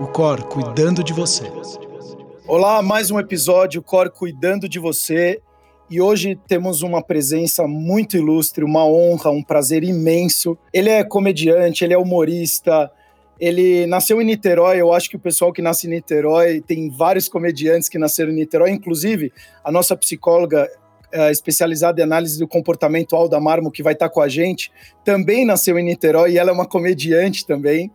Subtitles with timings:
[0.00, 1.44] o Cor cuidando de você.
[2.48, 5.40] Olá, mais um episódio Cor cuidando de você.
[5.88, 10.58] E hoje temos uma presença muito ilustre, uma honra, um prazer imenso.
[10.72, 12.90] Ele é comediante, ele é humorista,
[13.38, 14.80] ele nasceu em Niterói.
[14.80, 18.36] Eu acho que o pessoal que nasce em Niterói tem vários comediantes que nasceram em
[18.36, 20.68] Niterói, inclusive a nossa psicóloga
[21.14, 24.72] uh, especializada em análise do comportamento Alda Marmo, que vai estar com a gente,
[25.04, 27.92] também nasceu em Niterói e ela é uma comediante também.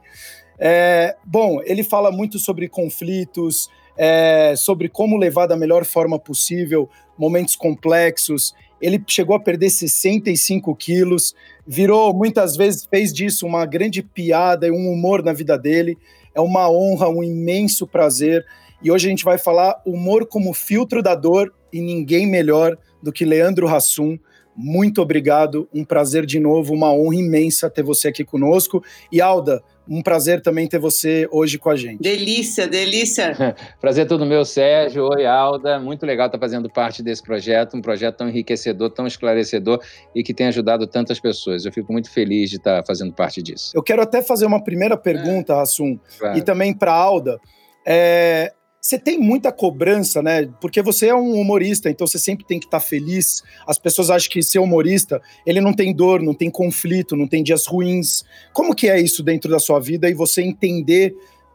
[0.60, 6.90] É, bom, ele fala muito sobre conflitos, é, sobre como levar da melhor forma possível
[7.18, 8.54] momentos complexos.
[8.82, 11.36] Ele chegou a perder 65 quilos,
[11.66, 15.98] virou muitas vezes, fez disso uma grande piada e um humor na vida dele.
[16.34, 18.46] É uma honra, um imenso prazer.
[18.82, 23.12] E hoje a gente vai falar humor como filtro da dor e ninguém melhor do
[23.12, 24.18] que Leandro Hassum.
[24.56, 28.84] Muito obrigado, um prazer de novo, uma honra imensa ter você aqui conosco.
[29.12, 32.00] E Alda, um prazer também ter você hoje com a gente.
[32.02, 33.56] Delícia, delícia.
[33.82, 35.10] prazer todo meu, Sérgio.
[35.10, 35.80] Oi, Alda.
[35.80, 39.82] Muito legal estar fazendo parte desse projeto, um projeto tão enriquecedor, tão esclarecedor
[40.14, 41.66] e que tem ajudado tantas pessoas.
[41.66, 43.72] Eu fico muito feliz de estar fazendo parte disso.
[43.74, 45.62] Eu quero até fazer uma primeira pergunta, é.
[45.62, 46.38] Assum, claro.
[46.38, 47.40] e também para Alda.
[47.86, 50.50] É, você tem muita cobrança, né?
[50.62, 53.44] Porque você é um humorista, então você sempre tem que estar tá feliz.
[53.68, 57.44] As pessoas acham que ser humorista, ele não tem dor, não tem conflito, não tem
[57.44, 58.24] dias ruins.
[58.54, 61.14] Como que é isso dentro da sua vida e você entender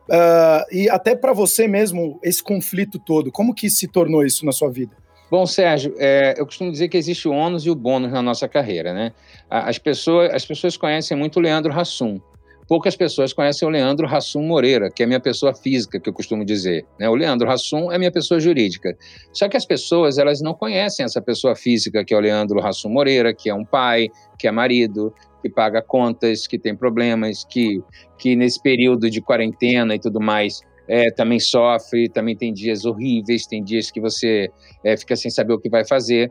[0.09, 3.33] uh, e até para você mesmo esse conflito todo?
[3.33, 4.95] Como que se tornou isso na sua vida?
[5.31, 8.47] Bom, Sérgio, é, eu costumo dizer que existe o ônus e o bônus na nossa
[8.47, 9.13] carreira, né?
[9.49, 12.21] As pessoas, as pessoas conhecem muito o Leandro Hassum,
[12.69, 16.45] poucas pessoas conhecem o Leandro Rassum Moreira, que é minha pessoa física, que eu costumo
[16.45, 16.87] dizer.
[16.99, 17.09] Né?
[17.09, 18.97] O Leandro Rassum é minha pessoa jurídica.
[19.33, 22.89] Só que as pessoas elas não conhecem essa pessoa física, que é o Leandro Rassum
[22.89, 25.13] Moreira, que é um pai, que é marido,
[25.43, 27.83] que paga contas, que tem problemas, que,
[28.19, 33.47] que nesse período de quarentena e tudo mais é, também sofre, também tem dias horríveis,
[33.47, 34.51] tem dias que você
[34.85, 36.31] é, fica sem saber o que vai fazer.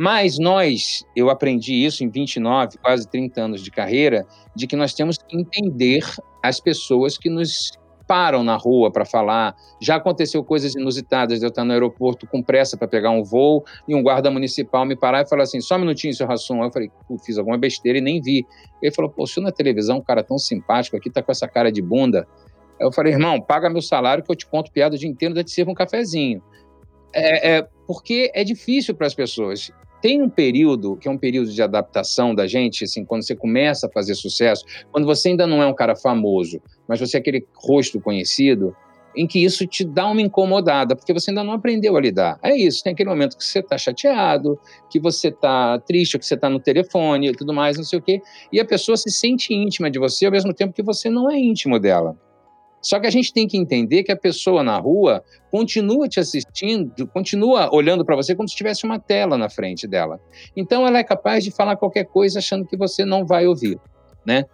[0.00, 4.94] Mas nós, eu aprendi isso em 29, quase 30 anos de carreira, de que nós
[4.94, 6.04] temos que entender
[6.40, 7.72] as pessoas que nos
[8.06, 9.56] param na rua para falar.
[9.82, 13.64] Já aconteceu coisas inusitadas de eu estar no aeroporto com pressa para pegar um voo
[13.88, 16.62] e um guarda municipal me parar e falar assim: só um minutinho, seu Rassum.
[16.62, 16.92] Eu falei:
[17.26, 18.46] fiz alguma besteira e nem vi.
[18.80, 21.72] Ele falou: pô, o na televisão, um cara tão simpático aqui, tá com essa cara
[21.72, 22.24] de bunda.
[22.78, 25.42] Eu falei: irmão, paga meu salário que eu te conto piada o dia inteiro, daí
[25.42, 26.40] te sirvo um cafezinho.
[27.12, 29.72] É, é, porque é difícil para as pessoas.
[30.00, 33.86] Tem um período que é um período de adaptação da gente, assim, quando você começa
[33.86, 37.46] a fazer sucesso, quando você ainda não é um cara famoso, mas você é aquele
[37.54, 38.74] rosto conhecido,
[39.16, 42.38] em que isso te dá uma incomodada, porque você ainda não aprendeu a lidar.
[42.42, 46.34] É isso, tem aquele momento que você está chateado, que você está triste, que você
[46.34, 48.22] está no telefone e tudo mais, não sei o quê,
[48.52, 51.36] e a pessoa se sente íntima de você ao mesmo tempo que você não é
[51.36, 52.16] íntimo dela.
[52.80, 57.06] Só que a gente tem que entender que a pessoa na rua continua te assistindo,
[57.08, 60.20] continua olhando para você como se tivesse uma tela na frente dela.
[60.56, 63.78] Então ela é capaz de falar qualquer coisa achando que você não vai ouvir,
[64.24, 64.44] né?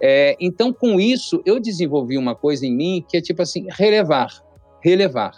[0.00, 4.30] É, então com isso eu desenvolvi uma coisa em mim que é tipo assim relevar,
[4.82, 5.32] relevar.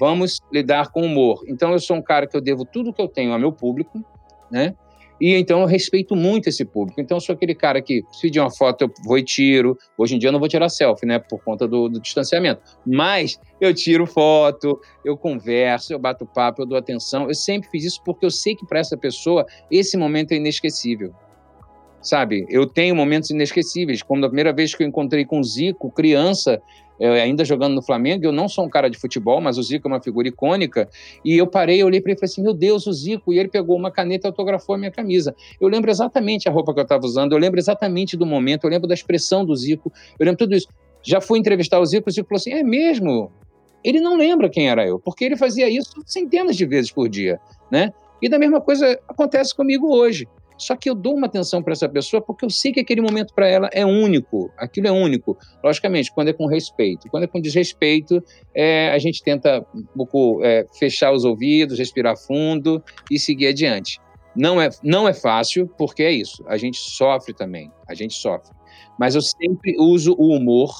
[0.00, 1.44] Vamos lidar com humor.
[1.46, 4.04] Então eu sou um cara que eu devo tudo que eu tenho ao meu público,
[4.50, 4.74] né?
[5.22, 7.00] E então eu respeito muito esse público.
[7.00, 9.78] Então eu sou aquele cara que, se pedir uma foto, eu vou e tiro.
[9.96, 11.20] Hoje em dia eu não vou tirar selfie, né?
[11.20, 12.60] Por conta do, do distanciamento.
[12.84, 17.28] Mas eu tiro foto, eu converso, eu bato papo, eu dou atenção.
[17.28, 21.14] Eu sempre fiz isso porque eu sei que para essa pessoa esse momento é inesquecível.
[22.00, 22.44] Sabe?
[22.48, 24.02] Eu tenho momentos inesquecíveis.
[24.02, 26.60] Como a primeira vez que eu encontrei com o Zico, criança,
[26.98, 29.88] eu, ainda jogando no Flamengo, eu não sou um cara de futebol, mas o Zico
[29.88, 30.88] é uma figura icônica,
[31.24, 33.48] e eu parei, olhei para ele e falei assim, meu Deus, o Zico, e ele
[33.48, 35.34] pegou uma caneta e autografou a minha camisa.
[35.60, 38.70] Eu lembro exatamente a roupa que eu estava usando, eu lembro exatamente do momento, eu
[38.70, 40.68] lembro da expressão do Zico, eu lembro tudo isso.
[41.02, 43.30] Já fui entrevistar o Zico, o Zico falou assim, é mesmo?
[43.82, 47.40] Ele não lembra quem era eu, porque ele fazia isso centenas de vezes por dia,
[47.70, 47.92] né?
[48.20, 50.28] E da mesma coisa acontece comigo hoje.
[50.62, 53.34] Só que eu dou uma atenção para essa pessoa porque eu sei que aquele momento
[53.34, 55.36] para ela é único, aquilo é único.
[55.62, 57.08] Logicamente, quando é com respeito.
[57.10, 58.22] Quando é com desrespeito,
[58.54, 62.80] é, a gente tenta um pouco é, fechar os ouvidos, respirar fundo
[63.10, 64.00] e seguir adiante.
[64.36, 68.54] Não é, não é fácil, porque é isso, a gente sofre também, a gente sofre.
[68.98, 70.72] Mas eu sempre uso o humor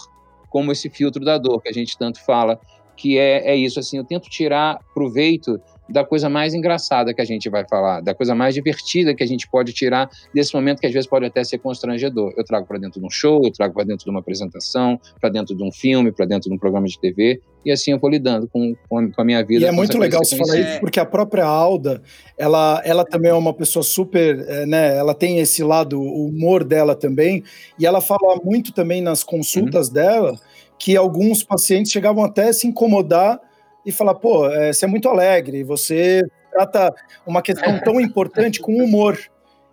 [0.49, 2.61] como esse filtro da dor que a gente tanto fala,
[2.97, 7.25] que é, é isso, assim, eu tento tirar proveito da coisa mais engraçada que a
[7.25, 10.87] gente vai falar, da coisa mais divertida que a gente pode tirar desse momento que
[10.87, 12.33] às vezes pode até ser constrangedor.
[12.37, 15.31] Eu trago para dentro de um show, eu trago para dentro de uma apresentação, para
[15.31, 18.11] dentro de um filme, para dentro de um programa de TV, e assim eu vou
[18.11, 19.65] lidando com, com, a, minha vida.
[19.65, 22.03] E é muito legal você falar isso, porque a própria Alda,
[22.37, 26.65] ela, ela também é uma pessoa super, é, né, ela tem esse lado, o humor
[26.65, 27.43] dela também,
[27.79, 29.95] e ela fala muito também nas consultas uhum.
[29.95, 30.41] dela,
[30.79, 33.41] que alguns pacientes chegavam até a se incomodar
[33.85, 36.95] e falar, pô, é, você é muito alegre, você trata
[37.27, 39.19] uma questão tão importante com humor.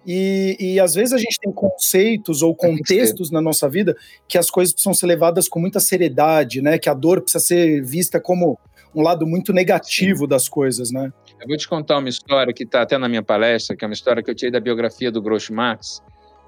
[0.08, 3.96] E, e às vezes a gente tem conceitos ou contextos na nossa vida
[4.28, 6.80] que as coisas precisam ser levadas com muita seriedade, né?
[6.80, 8.58] Que a dor precisa ser vista como
[8.96, 11.12] um lado muito negativo das coisas, né?
[11.40, 13.94] Eu vou te contar uma história que está até na minha palestra, que é uma
[13.94, 16.02] história que eu tirei da biografia do Groucho Marx,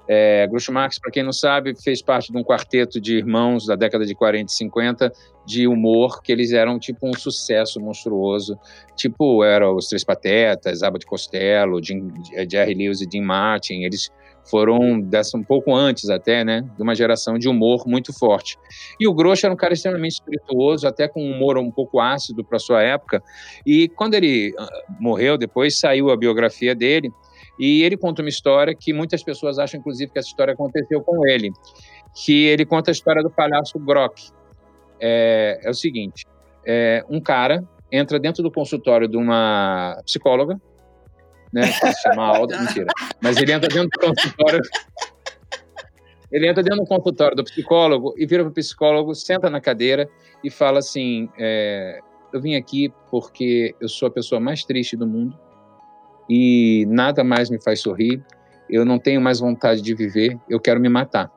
[0.08, 3.76] é, Groucho Marx, para quem não sabe, fez parte de um quarteto de irmãos da
[3.76, 5.12] década de 40 e 50
[5.44, 8.58] de humor, que eles eram tipo um sucesso monstruoso.
[8.96, 12.12] Tipo, eram os Três Patetas, Abbott Costello, Jim,
[12.50, 13.82] Jerry Lewis e Dean Martin.
[13.82, 14.10] Eles
[14.44, 18.58] foram dessa um pouco antes até, né, de uma geração de humor muito forte.
[18.98, 22.44] E o Groucho era um cara extremamente espirituoso, até com um humor um pouco ácido
[22.44, 23.22] para sua época.
[23.64, 24.66] E quando ele uh,
[25.00, 27.12] morreu, depois saiu a biografia dele,
[27.58, 31.26] e ele conta uma história que muitas pessoas acham, inclusive, que essa história aconteceu com
[31.26, 31.52] ele,
[32.14, 34.30] que ele conta a história do palhaço Brock.
[35.00, 36.26] É, é o seguinte,
[36.64, 40.60] é, um cara entra dentro do consultório de uma psicóloga,
[41.52, 42.86] né, que se chama Alda, mentira,
[43.20, 44.60] mas ele entra dentro do consultório...
[46.30, 50.08] Ele entra dentro do consultório do psicólogo e vira para o psicólogo, senta na cadeira
[50.42, 52.00] e fala assim: é,
[52.32, 55.38] Eu vim aqui porque eu sou a pessoa mais triste do mundo,
[56.28, 58.22] e nada mais me faz sorrir,
[58.68, 61.30] eu não tenho mais vontade de viver, eu quero me matar.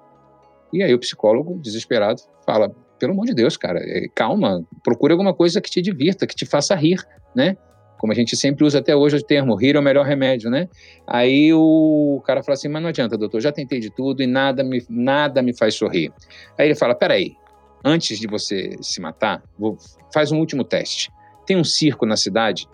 [0.72, 5.34] E aí o psicólogo, desesperado, fala: pelo amor de Deus, cara, é, calma, procure alguma
[5.34, 7.00] coisa que te divirta, que te faça rir,
[7.36, 7.58] né?
[7.98, 10.68] Como a gente sempre usa até hoje o termo, rir é o melhor remédio, né?
[11.08, 14.64] Aí o cara fala assim, mas não adianta, doutor, já tentei de tudo e nada
[14.64, 16.12] me, nada me faz sorrir.
[16.58, 17.36] Aí ele fala, peraí,
[17.84, 19.78] antes de você se matar, vou,
[20.14, 21.10] faz um último teste.
[21.46, 22.68] Tem um circo na cidade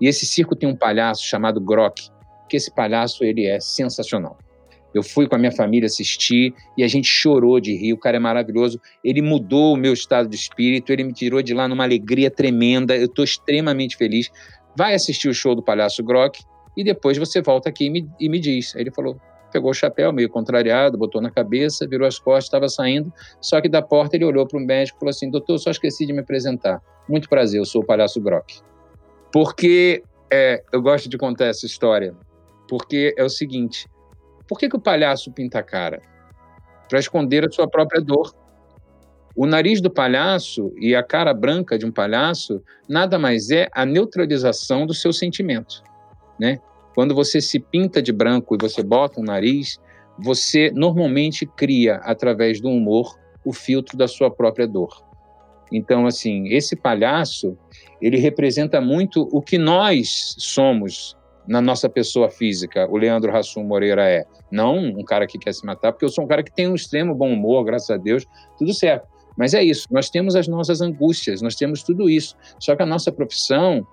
[0.00, 2.08] e esse circo tem um palhaço chamado Grok,
[2.48, 4.36] que esse palhaço ele é sensacional.
[4.94, 7.94] Eu fui com a minha família assistir e a gente chorou de rir.
[7.94, 8.80] O cara é maravilhoso.
[9.02, 12.94] Ele mudou o meu estado de espírito, ele me tirou de lá numa alegria tremenda.
[12.96, 14.30] Eu estou extremamente feliz.
[14.76, 16.42] Vai assistir o show do Palhaço Grok
[16.76, 18.74] e depois você volta aqui e me, e me diz.
[18.76, 19.16] Aí ele falou:
[19.52, 23.12] pegou o chapéu, meio contrariado, botou na cabeça, virou as costas, estava saindo.
[23.40, 26.06] Só que da porta ele olhou para o médico e falou assim: Doutor, só esqueci
[26.06, 26.80] de me apresentar.
[27.08, 28.60] Muito prazer, eu sou o Palhaço Grok.
[29.32, 32.14] Porque é, eu gosto de contar essa história.
[32.68, 33.88] Porque é o seguinte:
[34.46, 36.00] por que, que o palhaço pinta a cara?
[36.88, 38.34] Para esconder a sua própria dor.
[39.34, 43.86] O nariz do palhaço e a cara branca de um palhaço nada mais é a
[43.86, 45.82] neutralização do seu sentimento,
[46.38, 46.60] né?
[46.94, 49.80] Quando você se pinta de branco e você bota um nariz,
[50.18, 55.02] você normalmente cria através do humor o filtro da sua própria dor.
[55.72, 57.56] Então, assim, esse palhaço,
[58.00, 61.16] ele representa muito o que nós somos
[61.46, 64.24] na nossa pessoa física, o Leandro Rassum Moreira é.
[64.50, 66.74] Não um cara que quer se matar, porque eu sou um cara que tem um
[66.74, 68.26] extremo bom humor, graças a Deus,
[68.58, 69.08] tudo certo.
[69.36, 72.36] Mas é isso, nós temos as nossas angústias, nós temos tudo isso.
[72.60, 73.84] Só que a nossa profissão,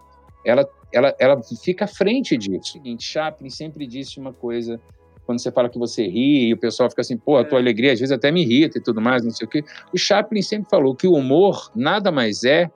[0.45, 2.59] ela, ela, ela fica à frente disso.
[2.59, 4.79] O seguinte, Chaplin sempre disse uma coisa
[5.29, 7.61] quando você fala que você ri e o pessoal fica assim, pô, a tua é.
[7.61, 9.63] alegria às vezes até me irrita e tudo mais, não sei o quê.
[9.93, 12.67] O Chaplin sempre falou que o humor nada mais é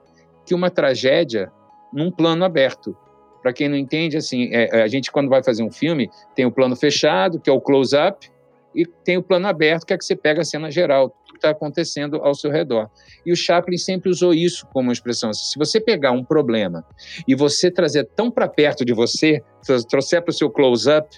[0.46, 1.50] que uma tragédia
[1.92, 2.96] num plano aberto.
[3.42, 6.46] Para quem não entende, assim, é, é, a gente quando vai fazer um filme tem
[6.46, 8.30] o plano fechado, que é o close-up,
[8.72, 11.38] e tem o plano aberto, que é que você pega a cena geral, tudo que
[11.38, 12.88] está acontecendo ao seu redor.
[13.26, 15.30] E o Chaplin sempre usou isso como expressão.
[15.30, 16.84] Assim, se você pegar um problema
[17.26, 19.42] e você trazer tão para perto de você,
[19.90, 21.08] trouxer para o seu close-up,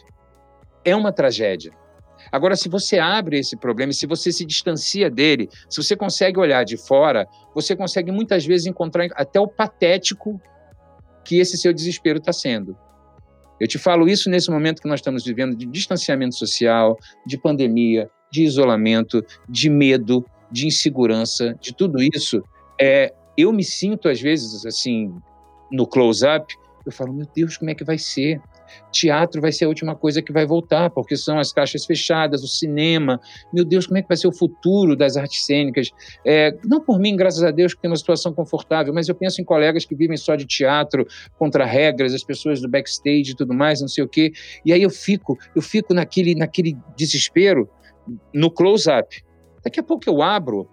[0.86, 1.72] é uma tragédia.
[2.32, 6.64] Agora, se você abre esse problema, se você se distancia dele, se você consegue olhar
[6.64, 10.40] de fora, você consegue muitas vezes encontrar até o patético
[11.24, 12.76] que esse seu desespero está sendo.
[13.60, 18.08] Eu te falo isso nesse momento que nós estamos vivendo de distanciamento social, de pandemia,
[18.30, 22.42] de isolamento, de medo, de insegurança, de tudo isso.
[22.80, 25.14] É, eu me sinto, às vezes, assim,
[25.70, 28.40] no close-up, eu falo, meu Deus, como é que vai ser?
[28.90, 32.48] Teatro vai ser a última coisa que vai voltar, porque são as caixas fechadas, o
[32.48, 33.20] cinema.
[33.52, 35.90] Meu Deus, como é que vai ser o futuro das artes cênicas?
[36.24, 39.40] É, não por mim, graças a Deus, que tem uma situação confortável, mas eu penso
[39.40, 41.06] em colegas que vivem só de teatro,
[41.38, 44.32] contra regras, as pessoas do backstage e tudo mais, não sei o quê.
[44.64, 47.68] E aí eu fico, eu fico naquele, naquele desespero,
[48.32, 49.22] no close-up.
[49.64, 50.68] Daqui a pouco eu abro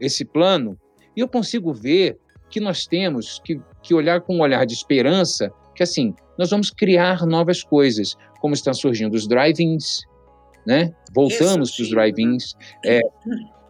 [0.00, 0.78] esse plano
[1.16, 5.52] e eu consigo ver que nós temos que, que olhar com um olhar de esperança
[5.78, 10.02] que assim, nós vamos criar novas coisas, como estão surgindo os drive-ins,
[10.66, 10.92] né?
[11.14, 12.56] Voltamos para os drive-ins.
[12.84, 13.00] É,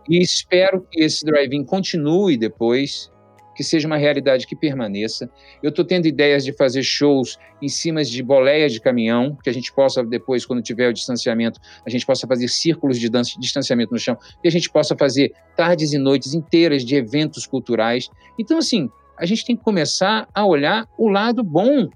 [0.08, 3.12] e espero que esse drive-in continue depois,
[3.54, 5.30] que seja uma realidade que permaneça.
[5.62, 9.52] Eu estou tendo ideias de fazer shows em cima de boleias de caminhão, que a
[9.52, 13.98] gente possa depois, quando tiver o distanciamento, a gente possa fazer círculos de distanciamento no
[13.98, 18.08] chão, e a gente possa fazer tardes e noites inteiras de eventos culturais.
[18.38, 18.88] Então, assim,
[19.18, 21.88] a gente tem que começar a olhar o lado bom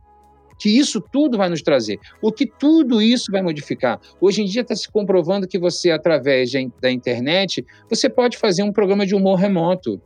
[0.58, 3.98] que isso tudo vai nos trazer, o que tudo isso vai modificar.
[4.20, 8.72] Hoje em dia está se comprovando que você, através da internet, você pode fazer um
[8.72, 10.00] programa de humor remoto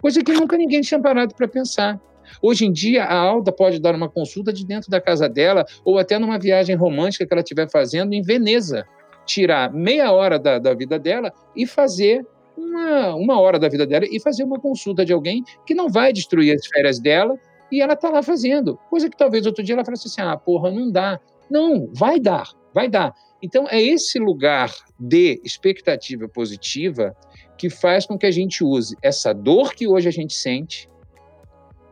[0.00, 2.00] coisa que nunca ninguém tinha parado para pensar.
[2.42, 5.98] Hoje em dia, a Alda pode dar uma consulta de dentro da casa dela ou
[5.98, 8.86] até numa viagem romântica que ela estiver fazendo em Veneza.
[9.24, 12.24] Tirar meia hora da, da vida dela e fazer
[12.58, 16.12] uma, uma hora da vida dela e fazer uma consulta de alguém que não vai
[16.12, 17.38] destruir as férias dela
[17.70, 18.78] e ela está lá fazendo.
[18.90, 21.20] Coisa que talvez outro dia ela falasse assim: ah, porra, não dá.
[21.50, 23.14] Não, vai dar, vai dar.
[23.42, 27.16] Então, é esse lugar de expectativa positiva
[27.56, 30.88] que faz com que a gente use essa dor que hoje a gente sente,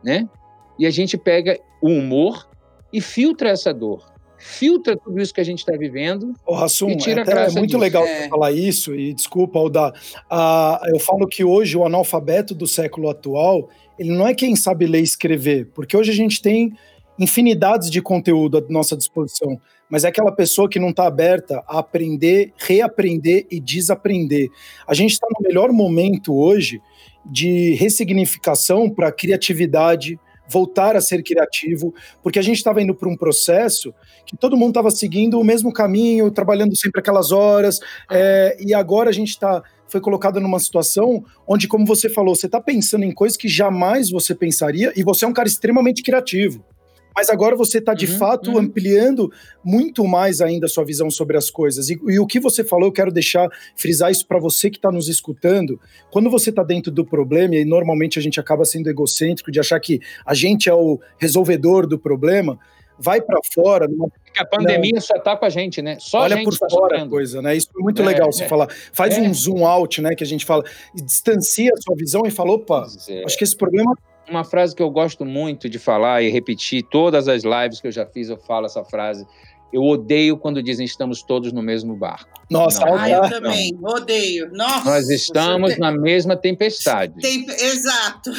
[0.03, 0.29] né?
[0.77, 2.47] E a gente pega o humor
[2.91, 4.05] e filtra essa dor.
[4.37, 7.67] Filtra tudo isso que a gente está vivendo oh, Hassum, e tira é, é muito
[7.67, 7.77] disso.
[7.77, 8.27] legal é.
[8.29, 9.93] falar isso, e desculpa, Alda.
[10.29, 14.85] Ah, eu falo que hoje o analfabeto do século atual, ele não é quem sabe
[14.85, 16.73] ler e escrever, porque hoje a gente tem
[17.19, 21.79] infinidades de conteúdo à nossa disposição mas é aquela pessoa que não está aberta a
[21.79, 24.49] aprender, reaprender e desaprender.
[24.87, 26.81] A gente está no melhor momento hoje
[27.25, 33.15] de ressignificação para criatividade, voltar a ser criativo, porque a gente estava indo para um
[33.15, 33.93] processo
[34.25, 39.09] que todo mundo estava seguindo o mesmo caminho, trabalhando sempre aquelas horas, é, e agora
[39.09, 43.11] a gente está foi colocado numa situação onde, como você falou, você está pensando em
[43.13, 46.61] coisas que jamais você pensaria, e você é um cara extremamente criativo
[47.17, 48.59] mas agora você está de uhum, fato uhum.
[48.59, 49.33] ampliando
[49.65, 51.89] muito mais ainda a sua visão sobre as coisas.
[51.89, 54.91] E, e o que você falou, eu quero deixar, frisar isso para você que está
[54.91, 55.81] nos escutando.
[56.11, 59.79] Quando você está dentro do problema, e normalmente a gente acaba sendo egocêntrico de achar
[59.79, 62.59] que a gente é o resolvedor do problema,
[62.99, 63.87] vai para fora.
[63.87, 64.11] Numa...
[64.37, 65.01] a pandemia não.
[65.01, 65.97] só tá com a gente, né?
[65.99, 67.57] Só Olha a gente por tá fora a coisa, né?
[67.57, 68.47] Isso é muito é, legal você é.
[68.47, 68.67] falar.
[68.93, 69.21] Faz é.
[69.21, 70.13] um zoom out, né?
[70.13, 73.23] Que a gente fala, distancia a sua visão e fala, opa, é.
[73.23, 73.97] acho que esse problema
[74.29, 77.91] uma frase que eu gosto muito de falar e repetir todas as lives que eu
[77.91, 79.25] já fiz, eu falo essa frase.
[79.71, 82.29] Eu odeio quando dizem estamos todos no mesmo barco.
[82.49, 84.49] Nossa, não, ah, eu também odeio.
[84.53, 87.13] Nossa, Nós estamos na mesma tempestade.
[87.19, 87.45] Tem...
[87.45, 88.31] Exato.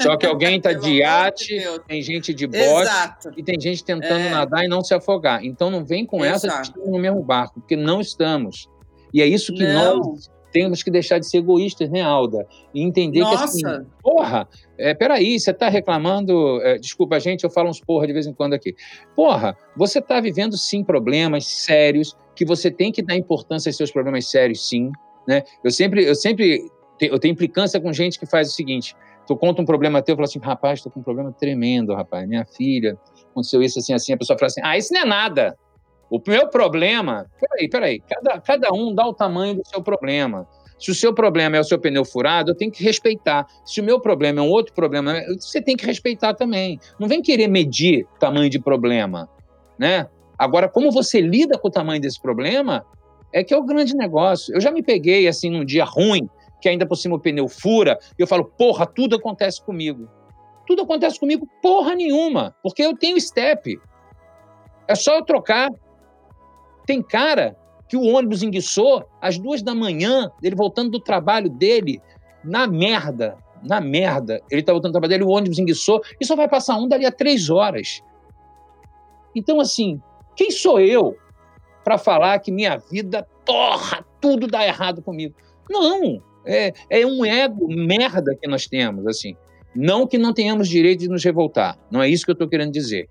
[0.00, 3.30] Só que alguém está de iate, de tem gente de bote Exato.
[3.36, 4.30] e tem gente tentando é.
[4.30, 5.44] nadar e não se afogar.
[5.44, 6.46] Então não vem com Exato.
[6.46, 8.68] essa de estamos no mesmo barco, porque não estamos.
[9.12, 9.98] E é isso que não.
[9.98, 12.46] nós temos que deixar de ser egoístas, né, Alda?
[12.74, 13.36] E entender Nossa.
[13.36, 18.06] que assim, porra, é, peraí, você está reclamando, é, desculpa, gente, eu falo uns porra
[18.06, 18.74] de vez em quando aqui.
[19.14, 23.90] Porra, você está vivendo sim problemas sérios, que você tem que dar importância aos seus
[23.90, 24.90] problemas sérios, sim.
[25.26, 25.42] Né?
[25.62, 26.62] Eu sempre, eu sempre
[27.06, 30.26] eu tenho implicância com gente que faz o seguinte: tu conta um problema teu, fala
[30.26, 32.98] assim, rapaz, estou com um problema tremendo, rapaz, minha filha,
[33.30, 35.56] aconteceu isso assim, assim, a pessoa fala assim, ah, isso não é nada.
[36.10, 40.46] O meu problema, peraí, peraí, cada, cada um dá o tamanho do seu problema.
[40.78, 43.46] Se o seu problema é o seu pneu furado, eu tenho que respeitar.
[43.64, 46.78] Se o meu problema é um outro problema, você tem que respeitar também.
[46.98, 49.28] Não vem querer medir tamanho de problema,
[49.78, 50.08] né?
[50.38, 52.86] Agora, como você lida com o tamanho desse problema,
[53.32, 54.54] é que é o grande negócio.
[54.54, 56.28] Eu já me peguei assim num dia ruim,
[56.60, 60.08] que ainda por cima o pneu fura, e eu falo, porra, tudo acontece comigo.
[60.64, 63.80] Tudo acontece comigo, porra nenhuma, porque eu tenho step.
[64.86, 65.68] É só eu trocar.
[66.88, 67.54] Tem cara
[67.86, 72.00] que o ônibus enguiçou às duas da manhã, ele voltando do trabalho dele,
[72.42, 74.40] na merda, na merda.
[74.50, 77.04] Ele está voltando do trabalho dele, o ônibus enguiçou, e só vai passar um dali
[77.04, 78.02] a três horas.
[79.36, 80.00] Então, assim,
[80.34, 81.14] quem sou eu
[81.84, 85.34] para falar que minha vida, porra, tudo dá errado comigo?
[85.68, 89.36] Não, é, é um ego merda que nós temos, assim.
[89.74, 92.72] Não que não tenhamos direito de nos revoltar, não é isso que eu estou querendo
[92.72, 93.10] dizer.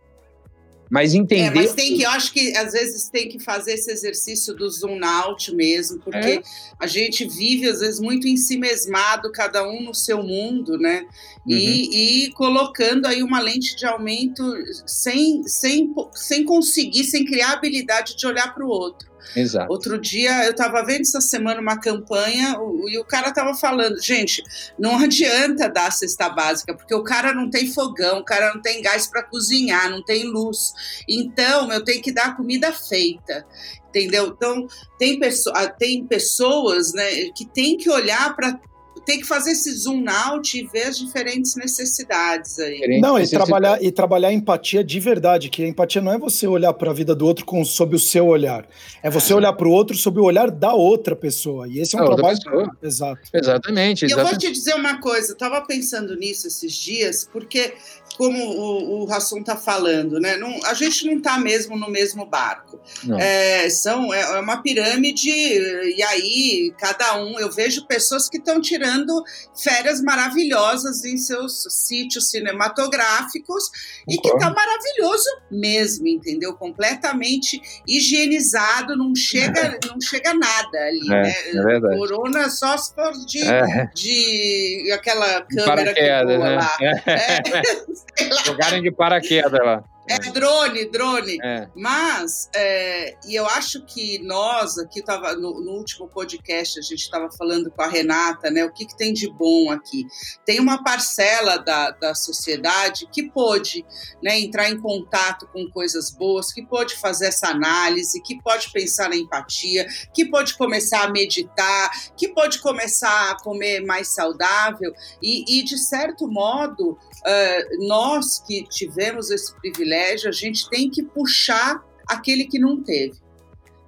[0.89, 1.48] Mas entender.
[1.48, 4.70] É, mas tem que, eu acho que às vezes tem que fazer esse exercício do
[4.70, 6.41] zoom out mesmo, porque é.
[6.79, 11.06] a gente vive às vezes muito em si mesmado, cada um no seu mundo, né?
[11.46, 11.53] Uhum.
[11.53, 14.44] E, e, colocando aí uma lente de aumento
[14.86, 19.16] sem, sem, sem conseguir, sem criar a habilidade de olhar para o outro.
[19.36, 19.71] Exato.
[19.71, 22.55] Outro dia eu estava vendo essa semana uma campanha
[22.88, 24.43] e o cara estava falando, gente,
[24.77, 28.81] não adianta dar cesta básica, porque o cara não tem fogão, o cara não tem
[28.81, 30.74] gás para cozinhar, não tem luz.
[31.07, 33.45] Então, eu tenho que dar comida feita.
[33.89, 34.27] Entendeu?
[34.27, 34.67] Então,
[35.00, 38.59] tem, pessoa, tem pessoas né, que têm que olhar para
[39.07, 42.99] tem que fazer esse zoom out e ver as diferentes necessidades aí.
[42.99, 46.73] Não, e trabalhar, e trabalhar empatia de verdade, que a empatia não é você olhar
[46.73, 48.67] para a vida do outro com, sob o seu olhar.
[49.01, 49.35] É você é.
[49.37, 51.69] olhar para o outro sob o olhar da outra pessoa.
[51.69, 52.37] E esse é um a trabalho.
[52.83, 53.21] Exato.
[53.33, 54.05] Exatamente, exatamente.
[54.07, 57.75] E eu vou te dizer uma coisa, eu estava pensando nisso esses dias, porque
[58.17, 60.38] como o, o Rassum está falando, né?
[60.38, 62.79] Não, a gente não está mesmo no mesmo barco.
[63.19, 67.39] É, são, é, é, uma pirâmide, e aí cada um.
[67.39, 69.24] Eu vejo pessoas que estão tirando
[69.55, 73.69] férias maravilhosas em seus sítios cinematográficos
[74.09, 76.55] e que está maravilhoso mesmo, entendeu?
[76.55, 79.79] Completamente higienizado, não chega, é.
[79.88, 81.21] não chega nada ali, é,
[81.53, 81.77] né?
[81.77, 81.79] É.
[81.79, 83.89] Corona só se for de, é.
[83.93, 86.55] de aquela câmera que voa né?
[86.55, 86.77] lá.
[86.81, 88.06] É.
[88.45, 89.83] Jogarem de paraquedas lá.
[90.09, 91.37] É drone, drone.
[91.43, 91.67] É.
[91.75, 97.01] Mas, é, e eu acho que nós aqui tava no, no último podcast a gente
[97.01, 98.63] estava falando com a Renata, né?
[98.63, 100.07] O que, que tem de bom aqui?
[100.45, 103.85] Tem uma parcela da, da sociedade que pôde,
[104.23, 109.09] né, entrar em contato com coisas boas, que pôde fazer essa análise, que pode pensar
[109.09, 115.59] na empatia, que pode começar a meditar, que pode começar a comer mais saudável e,
[115.59, 121.83] e de certo modo, uh, nós que tivemos esse privilégio a gente tem que puxar
[122.07, 123.27] aquele que não teve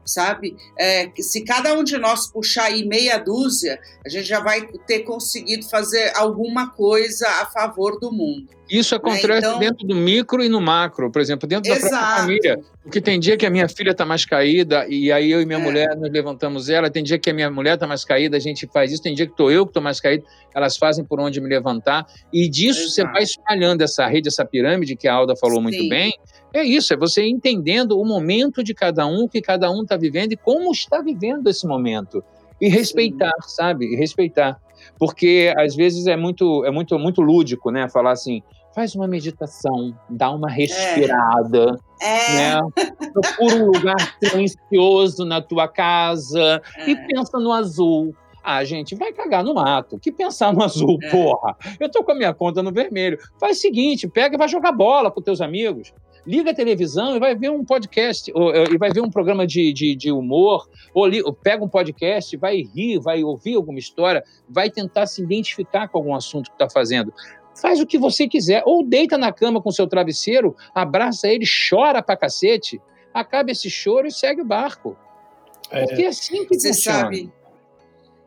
[0.10, 0.58] sabe?
[0.78, 5.02] É, se cada um de nós puxar aí meia dúzia, a gente já vai ter
[5.02, 8.50] conseguido fazer alguma coisa a favor do mundo.
[8.70, 9.38] Isso acontece né?
[9.40, 9.60] então...
[9.60, 11.92] dentro do micro e no macro, por exemplo, dentro Exato.
[11.92, 12.60] da própria família.
[12.84, 15.60] Porque tem dia que a minha filha está mais caída e aí eu e minha
[15.60, 15.62] é.
[15.62, 18.68] mulher nós levantamos ela, tem dia que a minha mulher está mais caída, a gente
[18.68, 20.24] faz isso, tem dia que estou eu que estou mais caído,
[20.54, 22.06] elas fazem por onde me levantar.
[22.32, 22.92] E disso Exato.
[22.92, 25.64] você vai espalhando essa rede, essa pirâmide que a Alda falou Sim.
[25.64, 26.14] muito bem,
[26.54, 30.34] é isso, é você entendendo o momento de cada um, que cada um está vivendo
[30.34, 32.24] e como está vivendo esse momento.
[32.62, 33.56] E respeitar, Sim.
[33.56, 33.86] sabe?
[33.86, 34.60] E respeitar.
[34.98, 37.88] Porque às vezes é muito, é muito, muito lúdico, né?
[37.90, 38.42] Falar assim,
[38.74, 42.36] faz uma meditação, dá uma respirada, é.
[42.36, 42.62] né?
[43.12, 46.90] Procura um lugar silencioso na tua casa é.
[46.90, 48.16] e pensa no azul.
[48.44, 50.00] Ah, gente, vai cagar no mato.
[50.00, 51.10] Que pensar no azul, é.
[51.10, 51.56] porra.
[51.80, 53.20] Eu tô com a minha conta no vermelho.
[53.40, 55.94] Faz o seguinte, pega e vai jogar bola com teus amigos
[56.26, 59.74] liga a televisão e vai ver um podcast, ou, e vai ver um programa de,
[59.74, 64.24] de, de humor, ou, li, ou, pega um podcast, vai rir, vai ouvir alguma história,
[64.48, 67.14] vai tentar se identificar com algum assunto que está fazendo.
[67.62, 72.02] Faz o que você quiser, ou deita na cama com seu travesseiro, abraça ele, chora
[72.02, 72.82] pra cacete,
[73.14, 74.98] acaba esse choro e segue o barco.
[75.70, 75.86] É.
[75.86, 77.00] Porque é assim que você funciona.
[77.00, 77.34] sabe.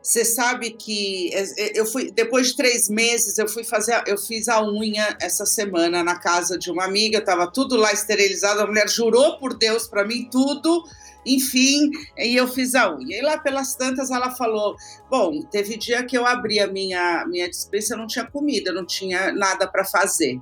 [0.01, 4.17] Você sabe que é, é, eu fui depois de três meses eu fui fazer eu
[4.17, 8.67] fiz a unha essa semana na casa de uma amiga estava tudo lá esterilizado a
[8.67, 10.83] mulher jurou por Deus para mim tudo
[11.25, 14.75] enfim e eu fiz a unha e lá pelas tantas ela falou
[15.09, 19.31] bom teve dia que eu abri a minha minha dispensa não tinha comida não tinha
[19.31, 20.39] nada para fazer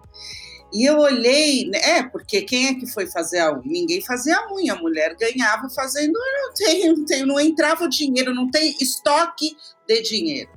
[0.74, 3.62] e eu olhei, né, é, porque quem é que foi fazer a unha?
[3.65, 8.34] Ninguém fazia a unha, a mulher ganhava fazendo, não tem, não, tem, não entrava dinheiro,
[8.34, 10.50] não tem estoque de dinheiro.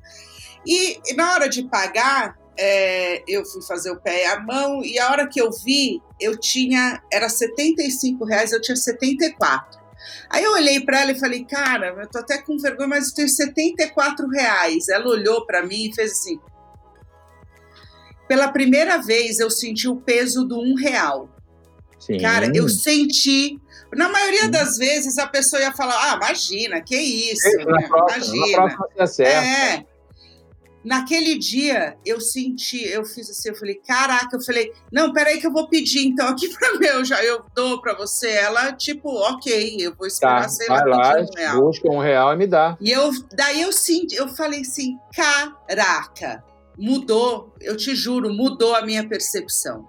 [0.65, 4.85] E, e na hora de pagar, é, eu fui fazer o pé e a mão,
[4.85, 9.84] e a hora que eu vi, eu tinha, era 75 reais, eu tinha 74.
[10.31, 13.15] Aí eu olhei para ela e falei, cara, eu tô até com vergonha, mas eu
[13.15, 14.89] tenho 74 reais.
[14.89, 16.39] Ela olhou para mim e fez assim,
[18.29, 21.29] pela primeira vez eu senti o peso do um real.
[21.99, 22.19] Sim.
[22.19, 23.59] Cara, eu senti.
[23.95, 27.89] Na maioria das vezes a pessoa ia falar: ah, imagina, que isso, é, né?
[27.89, 28.47] próxima,
[28.95, 29.29] imagina.
[29.29, 29.94] É.
[30.85, 35.47] Naquele dia eu senti, eu fiz assim, eu falei, caraca, eu falei, não, peraí que
[35.47, 38.29] eu vou pedir então aqui para meu, já eu dou para você.
[38.29, 41.61] Ela, tipo, ok, eu vou esperar, tá, sei lá, lá um real.
[41.61, 42.77] Busca um real e me dá.
[42.81, 46.45] E eu, daí eu senti, eu falei assim, caraca,
[46.79, 49.89] mudou, eu te juro, mudou a minha percepção.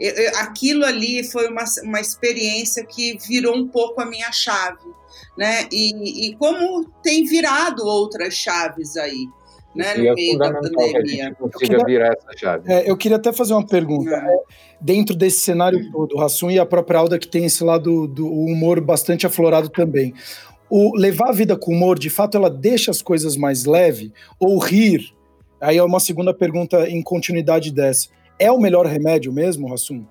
[0.00, 4.88] Eu, eu, aquilo ali foi uma, uma experiência que virou um pouco a minha chave,
[5.36, 5.68] né?
[5.70, 9.28] E, e como tem virado outras chaves aí.
[9.74, 11.36] Né, no é meio da pandemia.
[11.40, 12.70] eu queria, virar essa chave.
[12.70, 14.14] É, eu queria até fazer uma pergunta.
[14.14, 14.36] É.
[14.80, 18.26] Dentro desse cenário todo, o Rassum e a própria Alda, que tem esse lado do
[18.26, 20.12] humor bastante aflorado também.
[20.68, 24.12] O levar a vida com humor, de fato, ela deixa as coisas mais leve?
[24.38, 25.14] Ou rir
[25.62, 28.08] Aí é uma segunda pergunta em continuidade dessa.
[28.36, 30.04] É o melhor remédio mesmo, Rassum?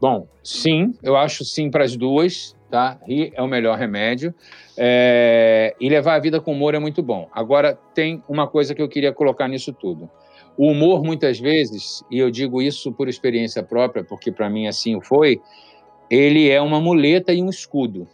[0.00, 2.98] Bom, sim, eu acho sim para as duas, tá?
[3.06, 4.34] Rir é o melhor remédio.
[4.76, 5.74] É...
[5.80, 7.28] E levar a vida com humor é muito bom.
[7.32, 10.10] Agora, tem uma coisa que eu queria colocar nisso tudo.
[10.56, 14.98] O humor, muitas vezes, e eu digo isso por experiência própria, porque para mim assim
[15.02, 15.40] foi,
[16.10, 18.08] ele é uma muleta e um escudo.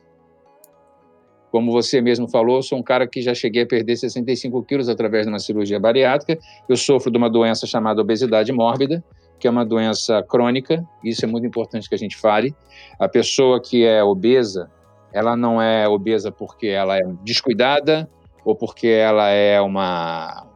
[1.53, 5.27] Como você mesmo falou, sou um cara que já cheguei a perder 65 quilos através
[5.27, 6.43] de uma cirurgia bariátrica.
[6.67, 9.05] Eu sofro de uma doença chamada obesidade mórbida,
[9.43, 10.87] que é uma doença crônica.
[11.03, 12.55] Isso é muito importante que a gente fale.
[12.97, 14.71] A pessoa que é obesa,
[15.13, 18.09] ela não é obesa porque ela é descuidada
[18.45, 20.47] ou porque ela é uma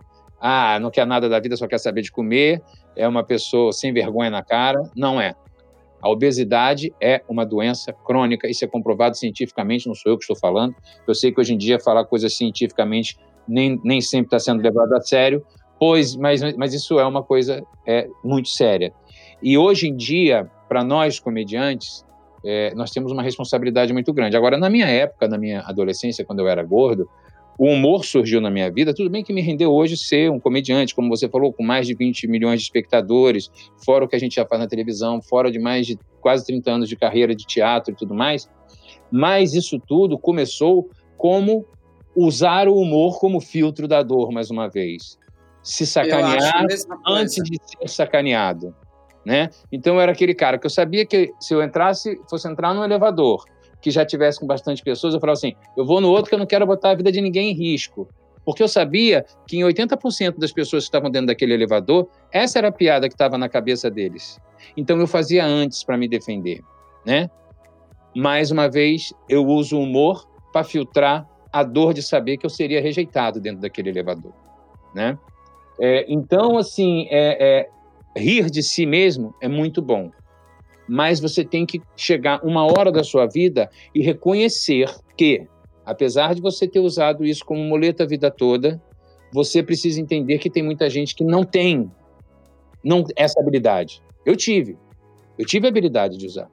[0.41, 2.63] ah, não quer nada da vida, só quer saber de comer,
[2.95, 4.81] é uma pessoa sem vergonha na cara.
[4.95, 5.35] Não é.
[6.01, 10.37] A obesidade é uma doença crônica, isso é comprovado cientificamente, não sou eu que estou
[10.37, 10.77] falando.
[11.09, 13.19] Eu sei que hoje em dia falar coisas cientificamente
[13.49, 15.45] nem, nem sempre está sendo levado a sério,
[15.79, 18.93] pois, mas, mas isso é uma coisa é, muito séria.
[19.43, 22.05] E hoje em dia, para nós comediantes,
[22.45, 24.37] é, nós temos uma responsabilidade muito grande.
[24.37, 27.09] Agora, na minha época, na minha adolescência, quando eu era gordo,
[27.59, 30.95] o humor surgiu na minha vida, tudo bem que me rendeu hoje ser um comediante,
[30.95, 33.51] como você falou, com mais de 20 milhões de espectadores,
[33.85, 36.71] fora o que a gente já faz na televisão, fora de mais de quase 30
[36.71, 38.49] anos de carreira de teatro e tudo mais.
[39.11, 41.65] Mas isso tudo começou como
[42.15, 45.19] usar o humor como filtro da dor, mais uma vez.
[45.67, 46.65] Se sacanear
[47.07, 48.75] antes de ser sacaneado.
[49.25, 49.51] Né?
[49.73, 53.45] Então era aquele cara que eu sabia que se eu entrasse, fosse entrar no elevador
[53.81, 56.39] que já tivesse com bastante pessoas, eu falava assim: eu vou no outro que eu
[56.39, 58.09] não quero botar a vida de ninguém em risco.
[58.45, 62.69] Porque eu sabia que em 80% das pessoas que estavam dentro daquele elevador, essa era
[62.69, 64.39] a piada que estava na cabeça deles.
[64.77, 66.61] Então eu fazia antes para me defender,
[67.05, 67.29] né?
[68.15, 72.51] Mais uma vez, eu uso o humor para filtrar a dor de saber que eu
[72.51, 74.33] seria rejeitado dentro daquele elevador,
[74.95, 75.19] né?
[75.81, 77.67] É, então, assim, é,
[78.17, 80.11] é, rir de si mesmo é muito bom
[80.89, 85.47] mas você tem que chegar uma hora da sua vida e reconhecer que,
[85.85, 88.81] apesar de você ter usado isso como muleta a vida toda,
[89.33, 91.91] você precisa entender que tem muita gente que não tem
[92.83, 94.03] não essa habilidade.
[94.25, 94.79] Eu tive.
[95.37, 96.49] Eu tive a habilidade de usar.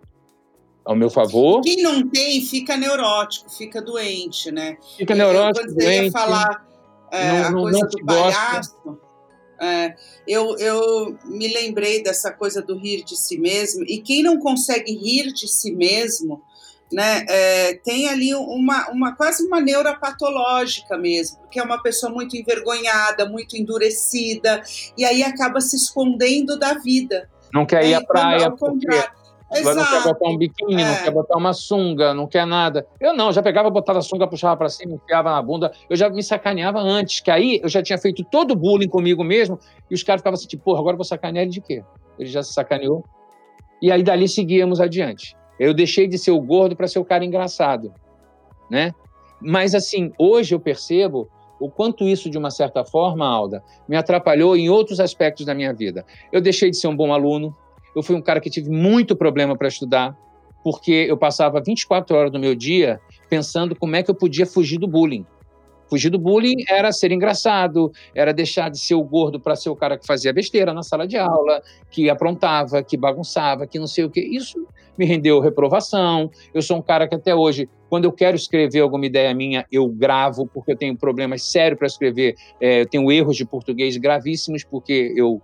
[0.83, 1.61] Ao meu favor.
[1.61, 4.77] Quem não tem fica neurótico, fica doente, né?
[4.97, 6.05] Fica neurótico, eu, quando doente.
[6.05, 6.67] Ia falar
[7.11, 8.99] é, não, a não, coisa não do palhaço.
[9.63, 9.95] É,
[10.27, 14.91] eu, eu me lembrei dessa coisa do rir de si mesmo, e quem não consegue
[14.93, 16.41] rir de si mesmo,
[16.91, 22.35] né, é, tem ali uma, uma quase uma neuropatológica mesmo, porque é uma pessoa muito
[22.35, 24.61] envergonhada, muito endurecida,
[24.97, 27.29] e aí acaba se escondendo da vida.
[27.53, 28.87] Não quer ir à praia, porque
[29.59, 29.75] Exato.
[29.75, 30.85] não quer botar um biquíni, é.
[30.85, 32.85] não quer botar uma sunga, não quer nada.
[32.99, 35.71] Eu não, já pegava, botava a sunga, puxava para cima, enfiava na bunda.
[35.89, 39.23] Eu já me sacaneava antes, que aí eu já tinha feito todo o bullying comigo
[39.23, 41.83] mesmo, e os caras ficavam assim, tipo, porra, agora eu vou sacanear ele de quê?
[42.17, 43.03] Ele já se sacaneou.
[43.81, 45.35] E aí dali seguíamos adiante.
[45.59, 47.93] Eu deixei de ser o gordo para ser o cara engraçado,
[48.69, 48.93] né?
[49.39, 54.55] Mas assim, hoje eu percebo o quanto isso, de uma certa forma, Alda, me atrapalhou
[54.55, 56.05] em outros aspectos da minha vida.
[56.31, 57.55] Eu deixei de ser um bom aluno,
[57.95, 60.17] eu fui um cara que tive muito problema para estudar,
[60.63, 64.77] porque eu passava 24 horas do meu dia pensando como é que eu podia fugir
[64.77, 65.25] do bullying.
[65.89, 69.75] Fugir do bullying era ser engraçado, era deixar de ser o gordo para ser o
[69.75, 74.05] cara que fazia besteira na sala de aula, que aprontava, que bagunçava, que não sei
[74.05, 74.21] o quê.
[74.21, 74.65] Isso
[74.97, 76.31] me rendeu reprovação.
[76.53, 79.87] Eu sou um cara que até hoje, quando eu quero escrever alguma ideia minha, eu
[79.87, 82.35] gravo, porque eu tenho problemas sérios para escrever.
[82.59, 85.41] É, eu tenho erros de português gravíssimos, porque eu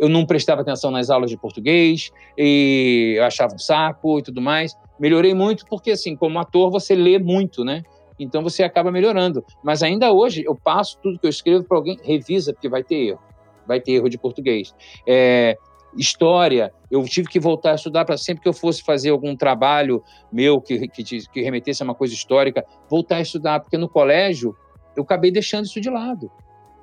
[0.00, 4.40] eu não prestava atenção nas aulas de português e eu achava um saco e tudo
[4.40, 4.74] mais.
[4.98, 7.82] Melhorei muito porque, assim, como ator, você lê muito, né?
[8.18, 9.44] Então você acaba melhorando.
[9.62, 13.08] Mas ainda hoje eu passo tudo que eu escrevo para alguém, revisa, porque vai ter
[13.08, 13.20] erro.
[13.66, 14.74] Vai ter erro de português.
[15.06, 15.58] É,
[15.94, 20.02] história, eu tive que voltar a estudar para sempre que eu fosse fazer algum trabalho
[20.32, 24.56] meu que, que, que remetesse a uma coisa histórica, voltar a estudar, porque no colégio
[24.96, 26.30] eu acabei deixando isso de lado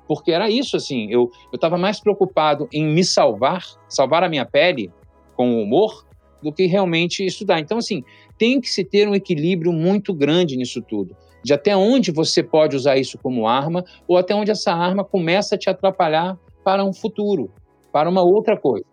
[0.08, 4.90] porque era isso, assim, eu estava mais preocupado em me salvar, salvar a minha pele
[5.36, 6.08] com o humor,
[6.42, 7.60] do que realmente estudar.
[7.60, 8.02] Então, assim,
[8.38, 12.74] tem que se ter um equilíbrio muito grande nisso tudo, de até onde você pode
[12.74, 16.92] usar isso como arma, ou até onde essa arma começa a te atrapalhar para um
[16.92, 17.52] futuro,
[17.92, 18.86] para uma outra coisa.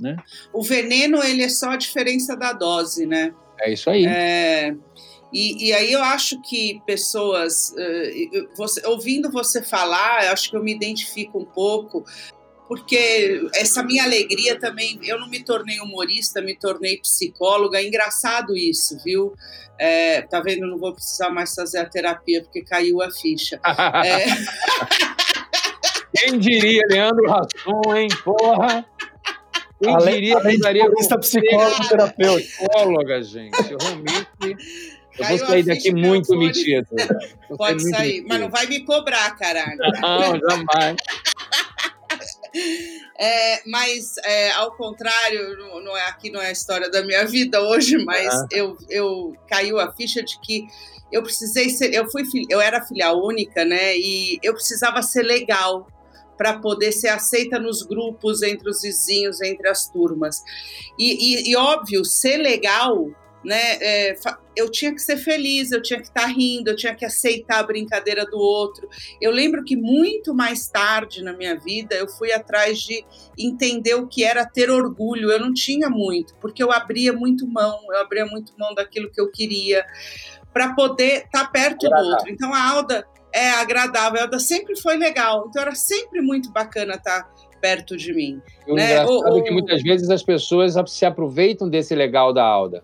[0.00, 0.16] Né?
[0.52, 3.32] O veneno, ele é só a diferença da dose, né?
[3.60, 4.04] É isso aí.
[4.06, 4.74] É...
[5.34, 10.56] E, e, aí eu acho que pessoas, uh, você, ouvindo você falar, eu acho que
[10.56, 12.04] eu me identifico um pouco,
[12.68, 18.56] porque essa minha alegria também, eu não me tornei humorista, me tornei psicóloga, é engraçado
[18.56, 19.34] isso, viu?
[19.76, 20.68] É, tá vendo?
[20.68, 23.60] Não vou precisar mais fazer a terapia porque caiu a ficha.
[24.06, 24.24] é...
[26.16, 28.08] Quem diria, Leandro Rassum, hein?
[28.22, 28.86] Porra!
[29.82, 32.40] Quem além, diria além que daria psicólogo terapeuta.
[32.40, 33.72] Psicóloga, gente.
[33.72, 34.56] Eu realmente
[35.18, 36.86] eu vou sair daqui muito metido.
[37.56, 38.28] Pode sair, metido.
[38.28, 39.78] mas não vai me cobrar, caralho.
[40.00, 40.96] Não, jamais.
[43.18, 47.60] É, mas, é, ao contrário, não, é, aqui não é a história da minha vida
[47.60, 50.66] hoje, mas eu, eu caiu a ficha de que
[51.10, 53.96] eu precisei ser, eu fui, eu era filha única, né?
[53.96, 55.88] E eu precisava ser legal
[56.36, 60.42] para poder ser aceita nos grupos, entre os vizinhos, entre as turmas.
[60.98, 63.10] E, e, e óbvio, ser legal
[63.44, 63.76] né?
[63.80, 64.14] É,
[64.56, 67.58] eu tinha que ser feliz, eu tinha que estar tá rindo, eu tinha que aceitar
[67.58, 68.88] a brincadeira do outro.
[69.20, 73.04] Eu lembro que muito mais tarde na minha vida eu fui atrás de
[73.38, 75.30] entender o que era ter orgulho.
[75.30, 79.20] Eu não tinha muito, porque eu abria muito mão, eu abria muito mão daquilo que
[79.20, 79.84] eu queria
[80.52, 82.30] para poder estar tá perto do outro.
[82.30, 86.94] Então a Alda é agradável, a Alda sempre foi legal, então era sempre muito bacana
[86.94, 87.30] estar tá
[87.60, 88.40] perto de mim.
[88.68, 88.84] O né?
[88.84, 89.38] engraçado o, o...
[89.38, 92.82] é que muitas vezes as pessoas se aproveitam desse legal da Alda.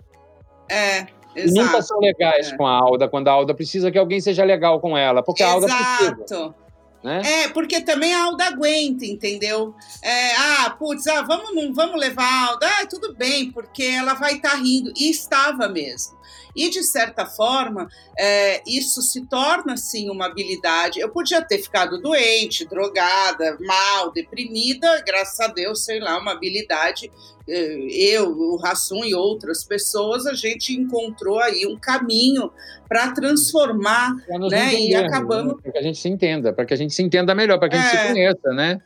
[0.70, 1.58] É, Exato.
[1.58, 2.56] E nunca são legais é.
[2.56, 5.66] com a Alda, quando a Alda precisa que alguém seja legal com ela, porque Exato.
[5.66, 6.54] a Alda precisa.
[7.02, 7.22] Né?
[7.24, 9.74] É, porque também a Alda aguenta, entendeu?
[10.02, 12.66] É, ah, putz, ah, vamos, não, vamos levar a Alda.
[12.66, 14.92] Ah, tudo bem, porque ela vai estar tá rindo.
[14.96, 16.18] E estava mesmo.
[16.54, 21.00] E, de certa forma, é, isso se torna, sim, uma habilidade.
[21.00, 27.10] Eu podia ter ficado doente, drogada, mal, deprimida, graças a Deus, sei lá, uma habilidade.
[27.48, 32.52] É, eu, o Rassum e outras pessoas, a gente encontrou aí um caminho
[32.88, 34.14] para transformar,
[34.50, 34.74] né?
[34.74, 35.54] E acabamos.
[35.54, 35.60] Né?
[35.62, 37.76] Para que a gente se entenda, para que a gente se entenda melhor, para que
[37.76, 38.00] a gente é.
[38.00, 38.80] se conheça, né?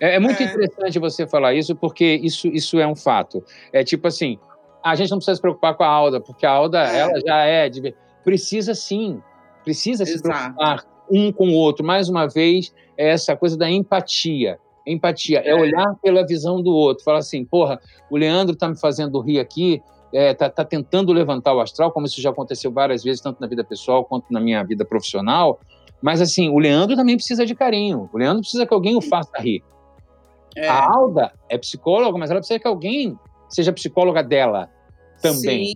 [0.00, 0.46] É, é muito é.
[0.46, 3.44] interessante você falar isso, porque isso, isso é um fato.
[3.72, 4.38] É tipo assim,
[4.84, 6.98] a gente não precisa se preocupar com a Alda, porque a Alda, é.
[6.98, 7.68] ela já é.
[7.70, 7.94] De...
[8.22, 9.20] Precisa sim,
[9.64, 10.18] precisa Exato.
[10.18, 11.84] se preocupar um com o outro.
[11.84, 14.58] Mais uma vez, é essa coisa da empatia.
[14.86, 15.48] Empatia é.
[15.48, 17.02] é olhar pela visão do outro.
[17.02, 21.54] Falar assim, porra, o Leandro tá me fazendo rir aqui, é, tá, tá, tentando levantar
[21.54, 24.62] o astral, como isso já aconteceu várias vezes, tanto na vida pessoal quanto na minha
[24.62, 25.58] vida profissional.
[26.02, 28.10] Mas, assim, o Leandro também precisa de carinho.
[28.12, 29.64] O Leandro precisa que alguém o faça rir.
[30.54, 30.68] É.
[30.68, 33.18] A Alda é psicóloga, mas ela precisa que alguém
[33.48, 34.70] seja psicóloga dela
[35.20, 35.66] também.
[35.66, 35.74] Sim.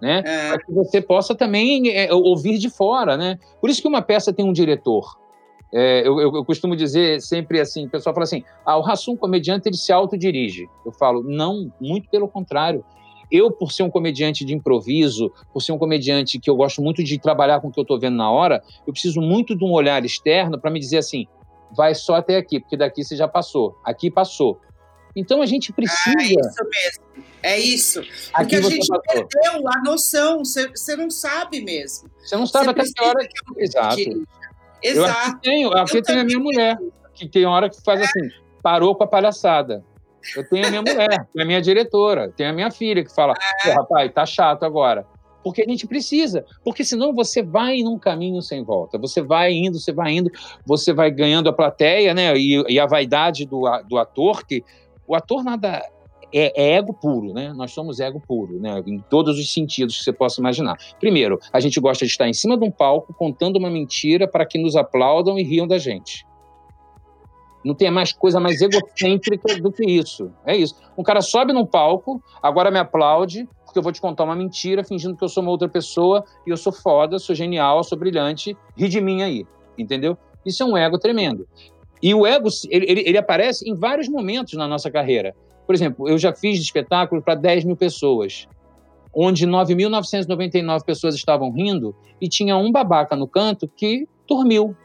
[0.00, 0.22] Né?
[0.24, 0.48] É.
[0.50, 3.38] Para que você possa também é, ouvir de fora, né?
[3.60, 5.16] Por isso que uma peça tem um diretor.
[5.72, 9.16] É, eu, eu, eu, costumo dizer sempre assim, o pessoal fala assim, ah, o Rassum,
[9.16, 10.68] comediante, ele se autodirige.
[10.84, 12.84] Eu falo, não, muito pelo contrário.
[13.30, 17.02] Eu, por ser um comediante de improviso, por ser um comediante que eu gosto muito
[17.02, 19.72] de trabalhar com o que eu estou vendo na hora, eu preciso muito de um
[19.72, 21.26] olhar externo para me dizer assim,
[21.76, 24.60] vai só até aqui, porque daqui você já passou, aqui passou.
[25.16, 26.14] Então a gente precisa.
[26.20, 27.26] É isso mesmo.
[27.42, 28.02] É isso.
[28.36, 29.02] Porque a gente passou.
[29.02, 30.44] perdeu a noção.
[30.44, 32.10] Você, não sabe mesmo.
[32.18, 33.26] Você não sabe até que hora.
[33.26, 34.26] Que Exato.
[34.82, 34.82] Exato.
[34.82, 36.76] Eu aqui tenho, aqui eu tenho a minha mulher,
[37.14, 38.04] que tem hora que faz é.
[38.04, 38.30] assim,
[38.62, 39.82] parou com a palhaçada.
[40.36, 43.14] Eu tenho a minha mulher, que é a minha diretora, tem a minha filha que
[43.14, 43.32] fala,
[43.64, 43.70] é.
[43.70, 45.06] rapaz, tá chato agora.
[45.42, 48.98] Porque a gente precisa, porque senão você vai num caminho sem volta.
[48.98, 50.30] Você vai indo, você vai indo,
[50.66, 52.36] você vai ganhando a plateia, né?
[52.36, 54.64] E, e a vaidade do, do ator, que
[55.06, 55.82] o ator nada
[56.32, 57.52] é, é, ego puro, né?
[57.52, 58.82] Nós somos ego puro, né?
[58.86, 60.76] Em todos os sentidos que você possa imaginar.
[60.98, 64.44] Primeiro, a gente gosta de estar em cima de um palco contando uma mentira para
[64.44, 66.26] que nos aplaudam e riam da gente.
[67.64, 70.30] Não tem mais coisa mais egocêntrica do que isso.
[70.44, 70.76] É isso.
[70.96, 74.84] Um cara sobe num palco, agora me aplaude, porque eu vou te contar uma mentira,
[74.84, 78.56] fingindo que eu sou uma outra pessoa e eu sou foda, sou genial, sou brilhante,
[78.76, 79.44] ri de mim aí.
[79.76, 80.16] Entendeu?
[80.44, 81.46] Isso é um ego tremendo.
[82.02, 85.34] E o ego, ele, ele, ele aparece em vários momentos na nossa carreira.
[85.66, 88.46] Por exemplo, eu já fiz espetáculo para 10 mil pessoas,
[89.14, 94.76] onde 9.999 pessoas estavam rindo e tinha um babaca no canto que dormiu.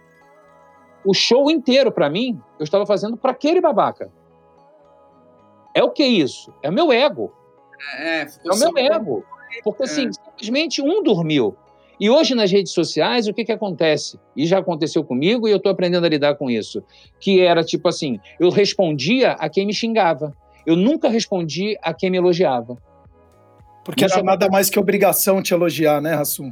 [1.05, 4.11] O show inteiro, para mim, eu estava fazendo para aquele babaca.
[5.73, 6.53] É o que isso?
[6.61, 7.31] É o meu ego.
[7.97, 9.23] É, é o meu ego.
[9.63, 10.11] Porque, assim, é.
[10.11, 11.55] simplesmente um dormiu.
[12.01, 14.19] E hoje nas redes sociais, o que, que acontece?
[14.35, 16.83] E já aconteceu comigo e eu estou aprendendo a lidar com isso.
[17.19, 20.35] Que era tipo assim: eu respondia a quem me xingava.
[20.65, 22.75] Eu nunca respondi a quem me elogiava.
[23.85, 26.51] Porque era nada mais que obrigação te elogiar, né, Rassum?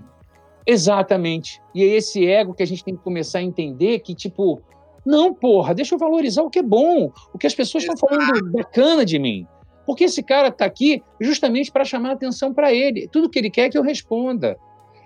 [0.68, 1.60] Exatamente.
[1.74, 4.62] E é esse ego que a gente tem que começar a entender que, tipo,
[5.04, 8.52] não, porra, deixa eu valorizar o que é bom, o que as pessoas estão falando
[8.52, 9.48] bacana de mim.
[9.84, 13.08] Porque esse cara está aqui justamente para chamar atenção para ele.
[13.08, 14.56] Tudo que ele quer é que eu responda.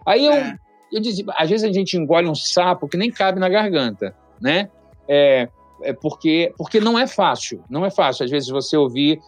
[0.05, 0.57] Aí eu, é.
[0.91, 4.69] eu dizia, às vezes a gente engole um sapo que nem cabe na garganta, né?
[5.07, 5.47] É,
[5.81, 8.25] é porque, porque não é fácil, não é fácil.
[8.25, 9.19] Às vezes você ouvir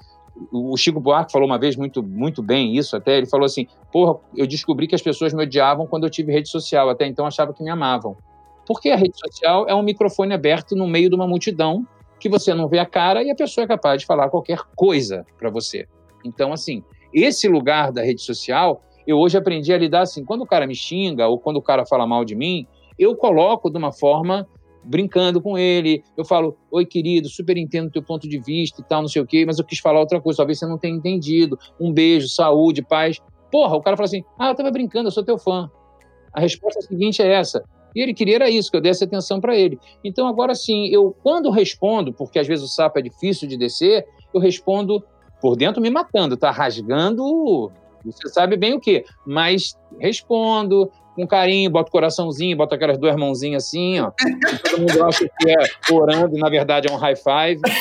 [0.51, 4.19] o Chico Buarque falou uma vez muito, muito bem isso até, ele falou assim, porra,
[4.35, 7.53] eu descobri que as pessoas me odiavam quando eu tive rede social, até então achava
[7.53, 8.17] que me amavam.
[8.67, 11.88] Porque a rede social é um microfone aberto no meio de uma multidão
[12.19, 15.25] que você não vê a cara e a pessoa é capaz de falar qualquer coisa
[15.38, 15.88] para você.
[16.23, 16.83] Então, assim,
[17.13, 20.75] esse lugar da rede social eu hoje aprendi a lidar assim, quando o cara me
[20.75, 24.47] xinga ou quando o cara fala mal de mim, eu coloco de uma forma
[24.83, 28.83] brincando com ele, eu falo, oi querido, super entendo o teu ponto de vista e
[28.83, 30.95] tal, não sei o quê, mas eu quis falar outra coisa, talvez você não tenha
[30.95, 33.19] entendido, um beijo, saúde, paz.
[33.51, 35.69] Porra, o cara fala assim, ah, eu tava brincando, eu sou teu fã.
[36.31, 37.63] A resposta seguinte é essa.
[37.95, 39.79] E ele queria era isso, que eu desse atenção para ele.
[40.03, 44.05] Então, agora sim, eu, quando respondo, porque às vezes o sapo é difícil de descer,
[44.33, 45.01] eu respondo
[45.41, 47.71] por dentro me matando, tá rasgando,
[48.11, 53.15] você sabe bem o que, mas respondo, com carinho, bota o coraçãozinho, bota aquelas duas
[53.15, 54.11] mãozinhas assim, ó.
[54.69, 57.61] Todo mundo acha que é orando, na verdade é um high five.
[57.61, 57.71] Né?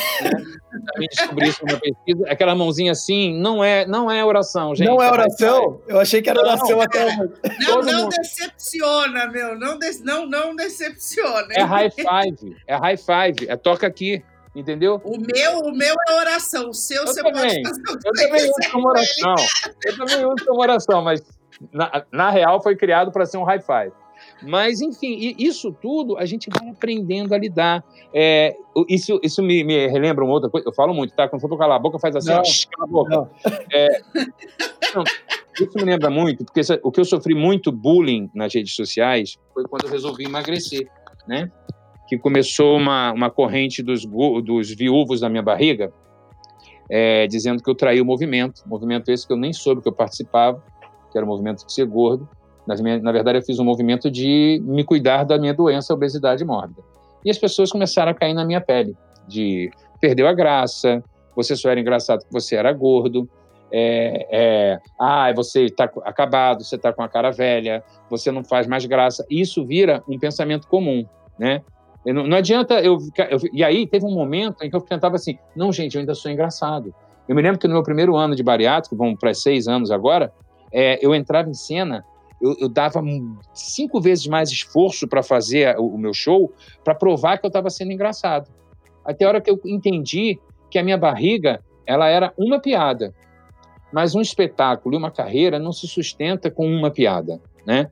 [0.93, 2.25] Também descobri isso numa pesquisa.
[2.29, 4.87] Aquela mãozinha assim não é, não é oração, gente.
[4.87, 5.81] Não é oração?
[5.89, 7.17] Eu achei que era oração não, até.
[7.61, 9.59] Não, não decepciona, meu.
[9.59, 11.49] Não, de, não, não decepciona.
[11.53, 11.59] Hein?
[11.59, 12.57] É high five.
[12.69, 13.49] É high five.
[13.49, 14.23] É toca aqui.
[14.55, 15.01] Entendeu?
[15.05, 16.71] O meu, o meu é oração.
[16.71, 17.63] O seu eu você também.
[17.63, 17.83] pode fazer.
[18.05, 19.35] Eu também uso como oração.
[19.85, 21.23] Eu também uso como oração, mas
[21.73, 23.93] na, na real, foi criado para ser um high five.
[24.43, 27.85] Mas, enfim, isso tudo a gente vai aprendendo a lidar.
[28.13, 28.55] É,
[28.89, 30.69] isso isso me, me, relembra uma outra coisa.
[30.69, 31.29] Eu falo muito, tá?
[31.29, 33.31] Quando for calar a boca, faz assim, não, cala a boca.
[33.73, 34.01] É,
[34.95, 35.05] não,
[35.61, 39.65] isso me lembra muito, porque o que eu sofri muito bullying nas redes sociais foi
[39.65, 40.89] quando eu resolvi emagrecer,
[41.27, 41.51] né?
[42.07, 45.93] Que começou uma, uma corrente dos, dos viúvos da minha barriga,
[46.91, 49.93] é, dizendo que eu traí o movimento, movimento esse que eu nem soube que eu
[49.93, 50.63] participava,
[51.11, 52.29] que era o movimento de ser gordo.
[52.67, 56.83] Na, na verdade, eu fiz um movimento de me cuidar da minha doença, obesidade mórbida.
[57.25, 58.95] E as pessoas começaram a cair na minha pele,
[59.27, 61.03] de perdeu a graça,
[61.35, 63.29] você só era engraçado porque você era gordo,
[63.73, 68.67] é, é, ah, você está acabado, você está com a cara velha, você não faz
[68.67, 69.27] mais graça.
[69.29, 71.05] Isso vira um pensamento comum,
[71.39, 71.63] né?
[72.07, 72.99] Não, não, adianta eu,
[73.31, 76.15] eu, E aí teve um momento em que eu tentava assim: não, gente, eu ainda
[76.15, 76.95] sou engraçado.
[77.27, 80.33] Eu me lembro que no meu primeiro ano de bariátrico, vamos para seis anos agora,
[80.71, 82.05] é, eu entrava em cena,
[82.41, 83.03] eu, eu, dava
[83.55, 86.53] cinco vezes mais esforço para fazer o, o, meu show,
[86.85, 88.51] para provar que eu estava sendo engraçado.
[89.03, 90.39] Até a hora que eu entendi
[90.71, 93.15] que a minha barriga ela era uma piada,
[93.93, 97.91] mas um espetáculo e uma carreira não se sustenta com uma piada, né?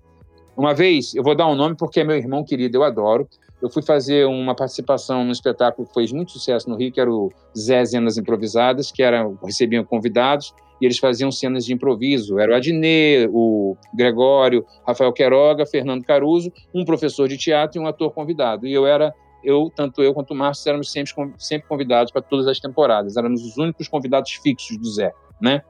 [0.57, 3.27] Uma vez, eu vou dar um nome porque é meu irmão querido, eu adoro.
[3.63, 7.11] Eu fui fazer uma participação num espetáculo que fez muito sucesso no Rio, que era
[7.11, 12.41] o Zé Zenas Improvisadas, que era, recebiam convidados e eles faziam cenas de improviso.
[12.41, 17.87] Era o Adnet, o Gregório, Rafael Queiroga, Fernando Caruso, um professor de teatro e um
[17.87, 18.67] ator convidado.
[18.67, 22.49] E eu era, eu, tanto eu quanto o Márcio, éramos sempre, sempre convidados para todas
[22.49, 23.17] as temporadas.
[23.17, 25.63] Éramos os únicos convidados fixos do Zé, né?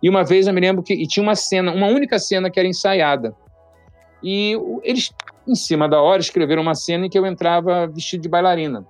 [0.00, 2.68] E uma vez eu me lembro que tinha uma cena, uma única cena que era
[2.68, 3.34] ensaiada.
[4.22, 5.12] E eles,
[5.46, 8.86] em cima da hora, escreveram uma cena em que eu entrava vestido de bailarina,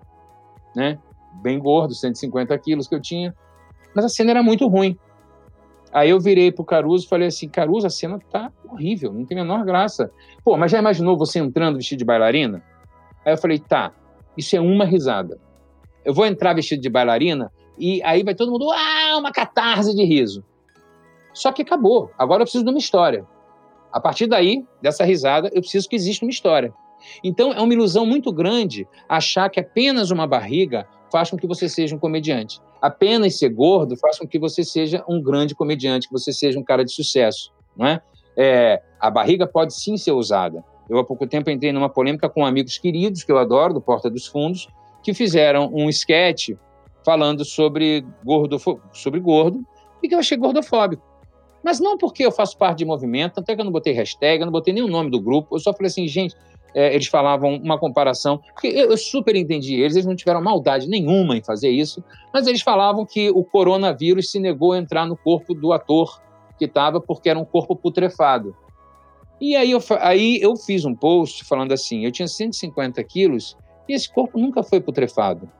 [0.77, 0.99] né?
[1.43, 3.35] Bem gordo, 150 quilos que eu tinha.
[3.95, 4.99] Mas a cena era muito ruim.
[5.93, 9.39] Aí eu virei pro Caruso e falei assim: Caruso, a cena tá horrível, não tem
[9.39, 10.11] a menor graça.
[10.45, 12.63] Pô, mas já imaginou você entrando vestido de bailarina?
[13.25, 13.93] Aí eu falei: tá,
[14.37, 15.39] isso é uma risada.
[16.05, 20.05] Eu vou entrar vestido de bailarina e aí vai todo mundo, ah, uma catarse de
[20.05, 20.45] riso.
[21.33, 22.11] Só que acabou.
[22.19, 23.27] Agora eu preciso de uma história.
[23.93, 26.73] A partir daí, dessa risada, eu preciso que exista uma história.
[27.23, 31.69] Então é uma ilusão muito grande achar que apenas uma barriga faz com que você
[31.69, 36.13] seja um comediante apenas ser gordo faz com que você seja um grande comediante, que
[36.13, 38.03] você seja um cara de sucesso, não é?
[38.37, 40.65] é a barriga pode sim ser usada.
[40.91, 44.11] Eu há pouco tempo entrei numa polêmica com amigos queridos que eu adoro do Porta
[44.11, 44.67] dos Fundos,
[45.01, 46.51] que fizeram um sketch
[47.05, 48.61] falando sobre gordo,
[48.93, 49.65] sobre gordo
[50.03, 51.12] e que eu achei gordofóbico.
[51.63, 54.47] Mas não porque eu faço parte de movimento, até que eu não botei hashtag, eu
[54.47, 56.35] não botei nem o nome do grupo, eu só falei assim, gente,
[56.75, 60.89] é, eles falavam uma comparação, porque eu, eu, super entendi eles, eles não tiveram maldade
[60.89, 65.17] nenhuma em fazer isso, mas eles falavam que o coronavírus se negou a entrar no
[65.17, 66.21] corpo do ator
[66.59, 68.57] que estava porque era um corpo putrefado.
[69.41, 73.57] E aí eu, aí eu fiz um post falando assim: eu tinha 150 quilos
[73.89, 75.51] e esse corpo nunca foi putrefado.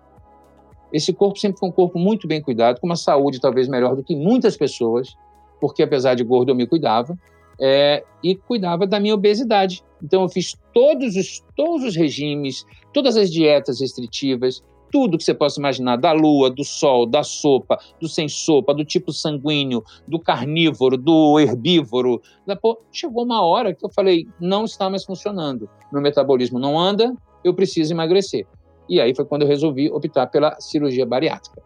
[0.93, 4.05] Esse corpo sempre foi um corpo muito bem cuidado, com uma saúde talvez melhor do
[4.05, 5.17] que muitas pessoas,
[5.63, 7.17] porque apesar de gordo eu me cuidava
[7.61, 9.81] é, e cuidava da minha obesidade.
[10.03, 15.33] Então eu fiz todos os, todos os regimes, todas as dietas restritivas, tudo que você
[15.33, 20.19] possa imaginar, da lua, do sol, da sopa, do sem sopa, do tipo sanguíneo, do
[20.19, 22.21] carnívoro, do herbívoro.
[22.61, 25.71] Pô, chegou uma hora que eu falei, não está mais funcionando.
[25.93, 28.45] Meu metabolismo não anda, eu preciso emagrecer.
[28.89, 31.63] E aí foi quando eu resolvi optar pela cirurgia bariátrica.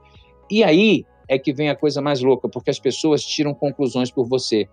[0.50, 4.26] E aí é que vem a coisa mais louca, porque as pessoas tiram conclusões por
[4.26, 4.68] você.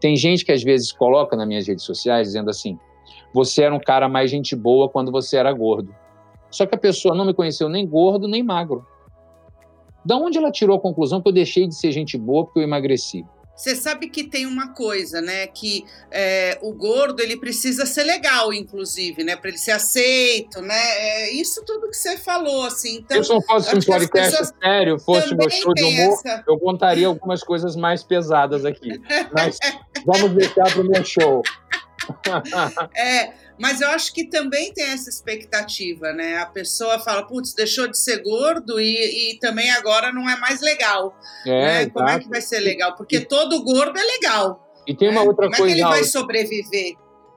[0.00, 2.78] Tem gente que às vezes coloca nas minhas redes sociais dizendo assim:
[3.32, 5.94] você era um cara mais gente boa quando você era gordo.
[6.50, 8.84] Só que a pessoa não me conheceu nem gordo nem magro.
[10.04, 12.64] Da onde ela tirou a conclusão que eu deixei de ser gente boa porque eu
[12.64, 13.24] emagreci?
[13.56, 15.46] Você sabe que tem uma coisa, né?
[15.46, 19.36] Que é, o gordo ele precisa ser legal, inclusive, né?
[19.36, 20.74] Para ele ser aceito, né?
[20.74, 22.96] É isso tudo que você falou, assim.
[22.96, 26.42] Então, se eu fosse um podcast sério, fosse meu show de humor, essa...
[26.48, 29.00] eu contaria algumas coisas mais pesadas aqui.
[29.32, 29.58] Mas
[30.06, 31.42] vamos deixar para o meu show.
[32.96, 36.38] é, mas eu acho que também tem essa expectativa, né?
[36.38, 40.62] A pessoa fala, putz, deixou de ser gordo e, e também agora não é mais
[40.62, 41.14] legal.
[41.46, 41.90] É, né?
[41.90, 42.96] Como é que vai ser legal?
[42.96, 44.66] Porque todo gordo é legal.
[44.86, 45.28] E tem uma né?
[45.28, 45.58] outra Como coisa.
[45.58, 46.94] Como é que ele vai sobreviver?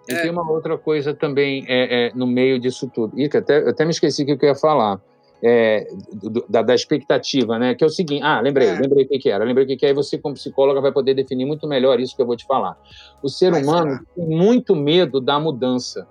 [0.08, 0.22] E é.
[0.22, 3.16] tem uma outra coisa também é, é, no meio disso tudo.
[3.16, 5.02] Que até, eu até me esqueci o que eu ia falar.
[5.46, 7.76] É, do, da, da, expectativa, né?
[7.76, 8.24] Que é o seguinte.
[8.24, 8.80] Ah, lembrei, é.
[8.80, 9.44] lembrei o que, que, era.
[9.44, 9.90] Lembrei o que, que é.
[9.90, 12.78] E você, como psicóloga, vai poder definir muito melhor isso que eu vou te falar.
[13.22, 16.08] O ser humano tem muito medo da mudança.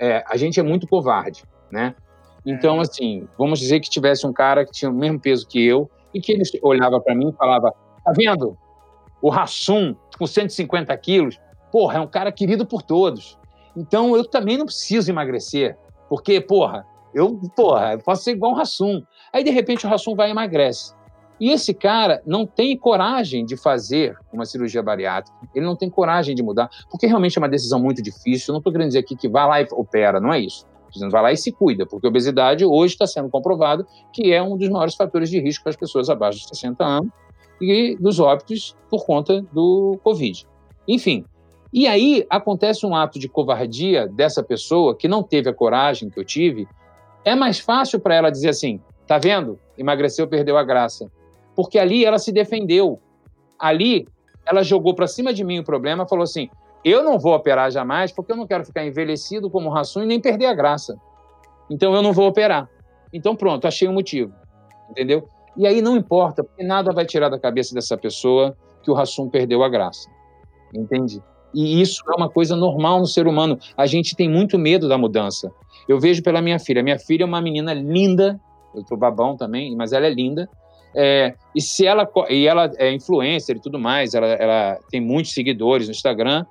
[0.00, 1.94] É, a gente é muito covarde, né?
[2.44, 2.80] Então, é.
[2.80, 6.20] assim, vamos dizer que tivesse um cara que tinha o mesmo peso que eu e
[6.20, 7.72] que ele olhava para mim e falava:
[8.04, 8.56] Tá vendo?
[9.20, 11.38] O Rassum, com 150 quilos,
[11.70, 13.38] porra, é um cara querido por todos.
[13.76, 15.76] Então eu também não preciso emagrecer,
[16.08, 19.02] porque, porra, eu, porra, eu posso ser igual um Rassum.
[19.32, 20.94] Aí, de repente, o Rassum vai e emagrece.
[21.40, 26.34] E esse cara não tem coragem de fazer uma cirurgia bariátrica, ele não tem coragem
[26.34, 28.46] de mudar, porque realmente é uma decisão muito difícil.
[28.48, 30.66] Eu não estou querendo dizer aqui que vai lá e opera, não é isso.
[30.90, 34.42] Dizendo, vai lá e se cuida, porque a obesidade hoje está sendo comprovado que é
[34.42, 37.10] um dos maiores fatores de risco para as pessoas abaixo de 60 anos
[37.60, 40.46] e dos óbitos por conta do Covid.
[40.86, 41.24] Enfim,
[41.72, 46.18] e aí acontece um ato de covardia dessa pessoa que não teve a coragem que
[46.18, 46.66] eu tive.
[47.24, 49.58] É mais fácil para ela dizer assim: tá vendo?
[49.78, 51.10] Emagreceu, perdeu a graça.
[51.60, 52.98] Porque ali ela se defendeu.
[53.58, 54.08] Ali
[54.46, 56.48] ela jogou para cima de mim o problema, falou assim:
[56.82, 60.06] eu não vou operar jamais porque eu não quero ficar envelhecido como um raçum e
[60.06, 60.96] nem perder a graça.
[61.70, 62.66] Então eu não vou operar.
[63.12, 64.32] Então pronto, achei um motivo.
[64.90, 65.28] Entendeu?
[65.54, 69.28] E aí não importa, porque nada vai tirar da cabeça dessa pessoa que o raçum
[69.28, 70.08] perdeu a graça.
[70.74, 71.22] Entende?
[71.52, 73.58] E isso é uma coisa normal no ser humano.
[73.76, 75.52] A gente tem muito medo da mudança.
[75.86, 76.82] Eu vejo pela minha filha.
[76.82, 78.40] Minha filha é uma menina linda.
[78.74, 80.48] Eu tô babão também, mas ela é linda.
[80.94, 85.32] É, e se ela e ela é influencer e tudo mais, ela, ela tem muitos
[85.32, 86.44] seguidores no Instagram.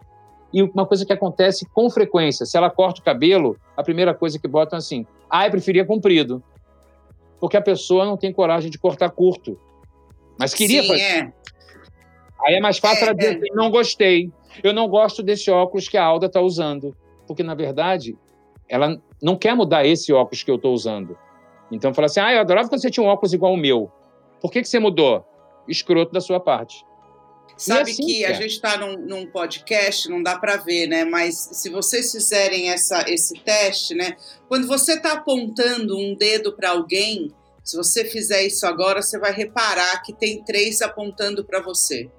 [0.51, 4.39] E uma coisa que acontece com frequência, se ela corta o cabelo, a primeira coisa
[4.39, 6.41] que botam é assim: "Ah, eu preferia comprido".
[7.39, 9.57] Porque a pessoa não tem coragem de cortar curto.
[10.37, 11.01] Mas queria Sim, fazer.
[11.03, 11.33] É.
[12.45, 13.37] Aí é mais fácil é, ela dizer é.
[13.37, 14.31] assim, não gostei.
[14.63, 16.95] Eu não gosto desse óculos que a Alda está usando.
[17.27, 18.17] Porque, na verdade,
[18.67, 21.17] ela não quer mudar esse óculos que eu estou usando.
[21.71, 23.91] Então, fala assim: ah, eu adorava quando você tinha um óculos igual o meu.
[24.41, 25.25] Por que, que você mudou?
[25.67, 26.85] Escroto da sua parte.
[27.57, 31.03] Sabe assim, que a gente está num, num, podcast, não dá para ver, né?
[31.03, 34.15] Mas se vocês fizerem essa, esse teste, né?
[34.47, 39.33] Quando você está apontando um dedo para alguém, se você fizer isso agora, você vai
[39.33, 42.09] reparar que tem três apontando para você.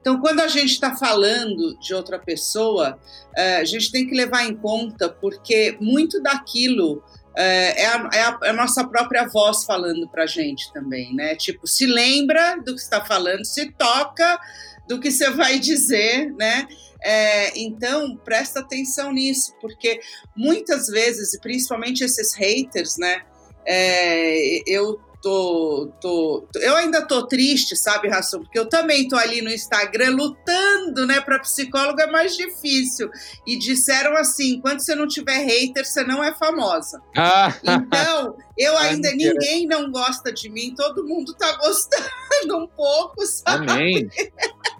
[0.00, 2.98] Então, quando a gente está falando de outra pessoa,
[3.36, 7.02] é, a gente tem que levar em conta, porque muito daquilo
[7.36, 11.34] é, é a, é a, é a nossa própria voz falando para gente também, né?
[11.36, 14.40] Tipo, se lembra do que está falando, se toca
[14.88, 16.66] do que você vai dizer, né?
[17.02, 20.00] É, então, presta atenção nisso, porque
[20.36, 23.22] muitas vezes, e principalmente esses haters, né?
[23.64, 28.40] É, eu tô, tô, eu ainda tô triste, sabe, Ração?
[28.40, 31.20] Porque eu também tô ali no Instagram lutando, né?
[31.20, 33.10] Para psicólogo é mais difícil.
[33.46, 37.00] E disseram assim: enquanto você não tiver hater, você não é famosa.
[37.16, 37.54] Ah.
[37.62, 43.70] Então, eu ainda, ninguém não gosta de mim, todo mundo tá gostando um pouco, sabe?
[43.70, 44.08] Amém.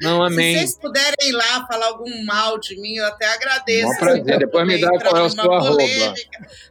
[0.00, 0.54] Não, amém.
[0.54, 3.92] Se vocês puderem ir lá falar algum mal de mim, eu até agradeço.
[3.92, 4.38] Um prazer.
[4.38, 5.82] Depois me dá qual é o seu arroba.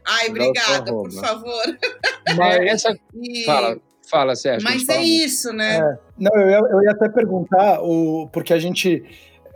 [0.06, 1.78] Ai, obrigada, por favor.
[2.36, 2.98] Mas essa...
[3.14, 3.44] E...
[3.44, 3.78] Fala,
[4.10, 4.68] fala, Sérgio.
[4.68, 5.78] Mas é isso, né?
[5.78, 5.98] É.
[6.18, 9.02] Não, eu ia, eu ia até perguntar, o, porque a gente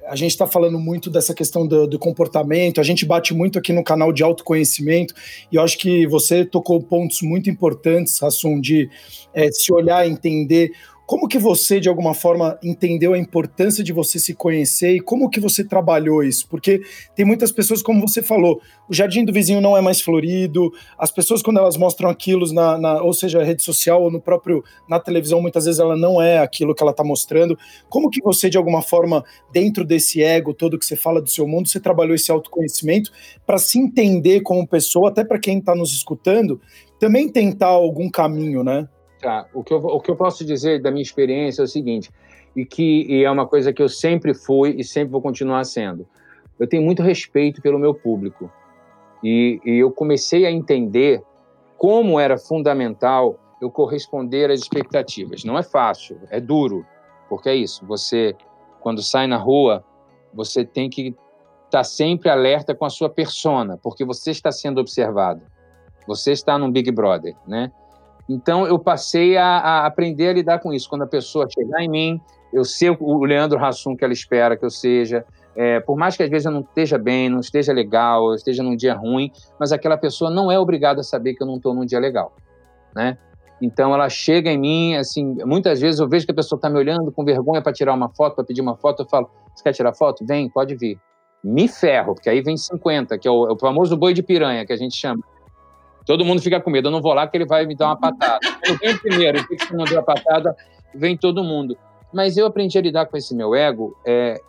[0.06, 3.72] a gente está falando muito dessa questão do, do, comportamento, a gente bate muito aqui
[3.72, 5.14] no canal de autoconhecimento,
[5.50, 8.90] e eu acho que você tocou pontos muito importantes, Rassum, de
[9.32, 10.72] é, se olhar, entender
[11.06, 15.28] como que você, de alguma forma, entendeu a importância de você se conhecer e como
[15.28, 16.48] que você trabalhou isso?
[16.48, 16.80] Porque
[17.14, 21.10] tem muitas pessoas, como você falou, o jardim do vizinho não é mais florido, as
[21.10, 24.98] pessoas, quando elas mostram aquilo, na, na ou seja, rede social ou no próprio, na
[24.98, 27.58] televisão, muitas vezes ela não é aquilo que ela está mostrando.
[27.90, 31.46] Como que você, de alguma forma, dentro desse ego todo que você fala do seu
[31.46, 33.12] mundo, você trabalhou esse autoconhecimento
[33.46, 36.60] para se entender como pessoa, até para quem está nos escutando,
[36.98, 38.88] também tentar algum caminho, né?
[39.24, 39.46] Tá.
[39.54, 42.10] O que, eu, o que eu posso dizer da minha experiência é o seguinte,
[42.54, 46.06] e que e é uma coisa que eu sempre fui e sempre vou continuar sendo.
[46.60, 48.52] Eu tenho muito respeito pelo meu público.
[49.22, 51.22] E, e eu comecei a entender
[51.78, 55.42] como era fundamental eu corresponder às expectativas.
[55.42, 56.84] Não é fácil, é duro,
[57.26, 57.86] porque é isso.
[57.86, 58.36] Você,
[58.82, 59.82] quando sai na rua,
[60.34, 61.08] você tem que
[61.64, 65.40] estar tá sempre alerta com a sua persona, porque você está sendo observado.
[66.06, 67.72] Você está num Big Brother, né?
[68.28, 70.88] Então, eu passei a, a, aprender a lidar com isso.
[70.88, 72.20] Quando a pessoa chegar em mim,
[72.52, 75.24] eu ser o Leandro Hassum que ela espera que eu seja,
[75.56, 78.62] É, por mais que às vezes eu não esteja bem, não esteja legal, eu esteja
[78.62, 81.72] num dia ruim, mas aquela pessoa não é obrigada a saber que eu não estou
[81.72, 82.32] num dia legal,
[82.94, 83.16] né?
[83.62, 86.76] Então ela chega em mim, assim, muitas vezes eu vejo que a pessoa está me
[86.78, 89.72] olhando com vergonha para tirar uma foto, para pedir uma foto, eu falo: "Você quer
[89.72, 90.26] tirar foto?
[90.26, 90.98] Vem, pode vir".
[91.42, 94.66] Me ferro, porque aí vem 50, que é o, é o famoso boi de piranha
[94.66, 95.22] que a gente chama.
[96.06, 97.96] Todo mundo fica com medo, eu não vou lá que ele vai me dar uma
[97.98, 98.40] patada.
[98.66, 100.54] Eu venho primeiro, o que não deu a patada,
[100.94, 101.76] vem todo mundo.
[102.12, 104.40] Mas eu aprendi a lidar com esse meu ego é,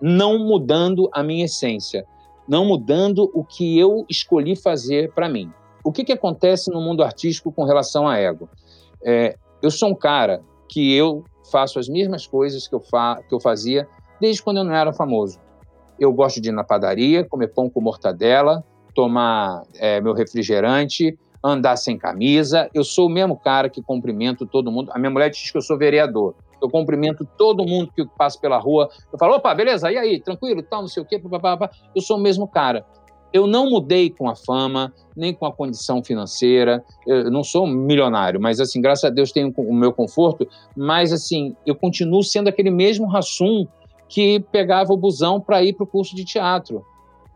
[0.00, 2.06] não mudando a minha essência,
[2.48, 5.52] não mudando o que eu escolhi fazer para mim.
[5.84, 8.48] O que, que acontece no mundo artístico com relação a ego?
[9.04, 13.34] É, eu sou um cara que eu faço as mesmas coisas que eu, fa que
[13.34, 13.88] eu fazia
[14.20, 15.38] desde quando eu não era famoso.
[15.98, 21.76] Eu gosto de ir na padaria, comer pão com mortadela, tomar é, meu refrigerante, andar
[21.76, 22.68] sem camisa.
[22.74, 24.90] Eu sou o mesmo cara que cumprimento todo mundo.
[24.92, 28.58] A minha mulher diz que eu sou vereador eu cumprimento todo mundo que passa pela
[28.58, 28.88] rua.
[29.12, 31.70] Eu falo, opa, beleza, e aí, tranquilo, tal, não sei o quê, papapá.
[31.94, 32.84] eu sou o mesmo cara.
[33.32, 36.84] Eu não mudei com a fama, nem com a condição financeira.
[37.06, 40.48] Eu não sou milionário, mas assim, graças a Deus tenho o meu conforto.
[40.76, 43.66] Mas assim, eu continuo sendo aquele mesmo Rassum
[44.08, 46.84] que pegava o busão para ir para o curso de teatro.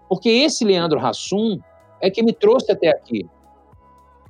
[0.09, 1.59] Porque esse Leandro Rassum
[2.01, 3.27] é que me trouxe até aqui.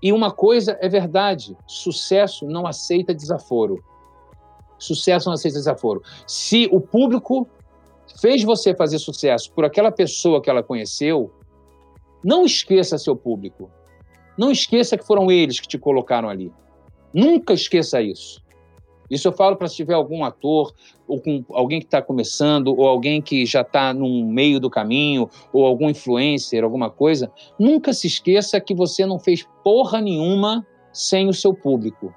[0.03, 3.83] E uma coisa é verdade: sucesso não aceita desaforo.
[4.79, 6.03] Sucesso não aceita desaforo.
[6.27, 7.49] Se o público
[8.21, 11.33] fez você fazer sucesso por aquela pessoa que ela conheceu,
[12.23, 13.71] não esqueça seu público.
[14.37, 16.53] Não esqueça que foram eles que te colocaram ali.
[17.13, 18.44] Nunca esqueça isso.
[19.11, 20.73] Isso eu falo para se tiver algum ator,
[21.07, 25.29] ou com alguém que está começando, ou alguém que já está no meio do caminho,
[25.53, 27.31] ou algum influencer, alguma coisa.
[27.59, 32.15] Nunca se esqueça que você não fez porra nenhuma sem o seu público.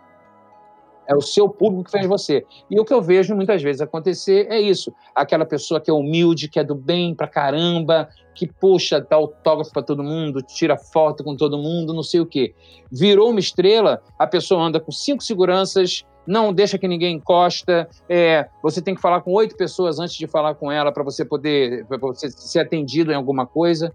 [1.08, 2.46] É o seu público que fez você.
[2.70, 4.94] E o que eu vejo muitas vezes acontecer é isso.
[5.16, 9.72] Aquela pessoa que é humilde, que é do bem pra caramba, que, puxa, dá autógrafo
[9.72, 12.54] para todo mundo, tira foto com todo mundo, não sei o quê.
[12.92, 18.48] Virou uma estrela, a pessoa anda com cinco seguranças, não deixa que ninguém encosta, é,
[18.62, 21.86] você tem que falar com oito pessoas antes de falar com ela para você poder
[22.02, 23.94] você ser atendido em alguma coisa.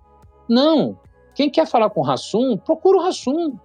[0.49, 0.99] Não.
[1.35, 3.57] Quem quer falar com o Rassum, procura o Rassum.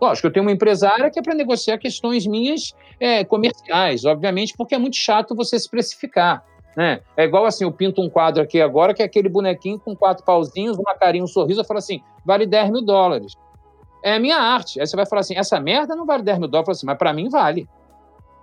[0.00, 4.74] Lógico, eu tenho uma empresária que é para negociar questões minhas é, comerciais, obviamente, porque
[4.74, 6.44] é muito chato você se precificar.
[6.76, 7.00] Né?
[7.16, 10.24] É igual assim, eu pinto um quadro aqui agora, que é aquele bonequinho com quatro
[10.24, 13.32] pauzinhos, uma carinha, um sorriso, eu falo assim, vale 10 mil dólares.
[14.04, 14.80] É a minha arte.
[14.80, 16.62] Aí você vai falar assim, essa merda não vale 10 mil dólares.
[16.62, 17.68] Eu falo assim, mas para mim vale.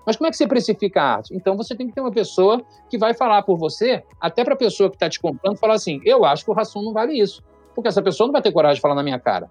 [0.05, 1.35] Mas como é que você precifica a arte?
[1.35, 4.57] Então você tem que ter uma pessoa que vai falar por você, até para a
[4.57, 7.43] pessoa que está te comprando, falar assim, eu acho que o Rassum não vale isso.
[7.73, 9.49] Porque essa pessoa não vai ter coragem de falar na minha cara.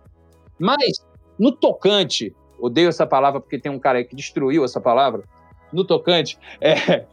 [0.59, 1.05] Mas
[1.39, 5.25] no tocante, odeio essa palavra porque tem um cara aí que destruiu essa palavra.
[5.73, 7.05] No tocante, é,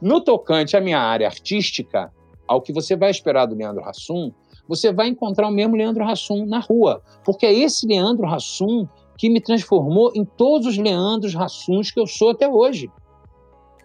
[0.00, 2.12] no tocante à minha área artística,
[2.46, 4.32] ao que você vai esperar do Leandro Hassum,
[4.68, 8.86] você vai encontrar o mesmo Leandro Hassum na rua, porque é esse Leandro Hassum
[9.20, 12.90] que me transformou em todos os Leandros Hassuns que eu sou até hoje.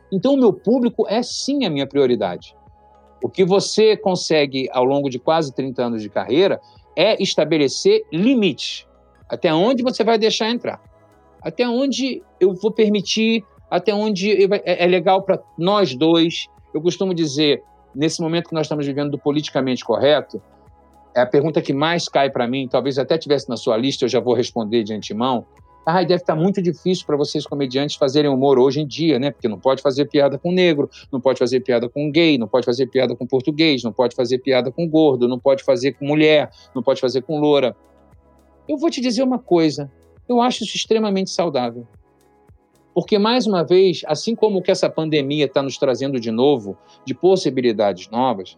[0.10, 2.56] Então, o meu público é sim a minha prioridade.
[3.22, 6.62] O que você consegue ao longo de quase 30 anos de carreira
[6.96, 8.88] é estabelecer limites.
[9.28, 10.82] Até onde você vai deixar entrar?
[11.42, 13.44] Até onde eu vou permitir?
[13.70, 16.48] Até onde é, é legal para nós dois?
[16.74, 17.62] Eu costumo dizer,
[17.94, 20.42] nesse momento que nós estamos vivendo do politicamente correto,
[21.16, 24.10] é a pergunta que mais cai para mim, talvez até tivesse na sua lista, eu
[24.10, 25.46] já vou responder de antemão.
[25.86, 29.32] Ah, deve estar tá muito difícil para vocês comediantes fazerem humor hoje em dia, né?
[29.32, 32.66] Porque não pode fazer piada com negro, não pode fazer piada com gay, não pode
[32.66, 36.50] fazer piada com português, não pode fazer piada com gordo, não pode fazer com mulher,
[36.74, 37.78] não pode fazer com loura.
[38.68, 39.90] Eu vou te dizer uma coisa,
[40.28, 41.88] eu acho isso extremamente saudável.
[42.94, 47.14] Porque, mais uma vez, assim como que essa pandemia está nos trazendo de novo, de
[47.14, 48.58] possibilidades novas,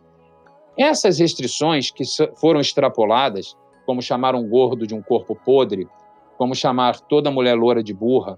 [0.77, 2.03] essas restrições que
[2.35, 3.55] foram extrapoladas,
[3.85, 5.87] como chamar um gordo de um corpo podre,
[6.37, 8.37] como chamar toda mulher loura de burra,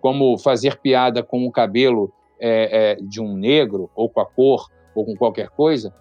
[0.00, 4.68] como fazer piada com o cabelo é, é, de um negro, ou com a cor,
[4.94, 5.92] ou com qualquer coisa,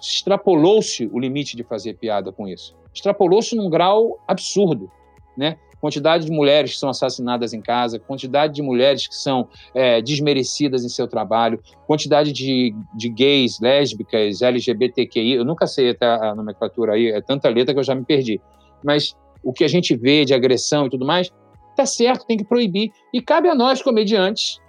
[0.00, 4.90] extrapolou-se o limite de fazer piada com isso extrapolou-se num grau absurdo,
[5.36, 5.56] né?
[5.80, 10.84] Quantidade de mulheres que são assassinadas em casa, quantidade de mulheres que são é, desmerecidas
[10.84, 15.34] em seu trabalho, quantidade de, de gays, lésbicas, LGBTQI.
[15.34, 18.40] Eu nunca sei a nomenclatura aí, é tanta letra que eu já me perdi.
[18.84, 21.32] Mas o que a gente vê de agressão e tudo mais,
[21.76, 22.90] tá certo, tem que proibir.
[23.12, 24.60] E cabe a nós, comediantes,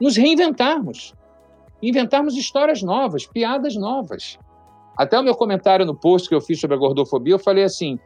[0.00, 1.14] nos reinventarmos.
[1.82, 4.38] Inventarmos histórias novas, piadas novas.
[4.96, 7.98] Até o meu comentário no post que eu fiz sobre a gordofobia, eu falei assim: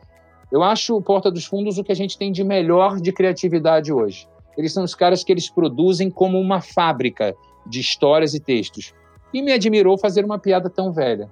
[0.50, 3.92] eu acho o Porta dos Fundos o que a gente tem de melhor de criatividade
[3.92, 4.28] hoje.
[4.56, 7.34] Eles são os caras que eles produzem como uma fábrica
[7.66, 8.92] de histórias e textos.
[9.32, 11.30] E me admirou fazer uma piada tão velha.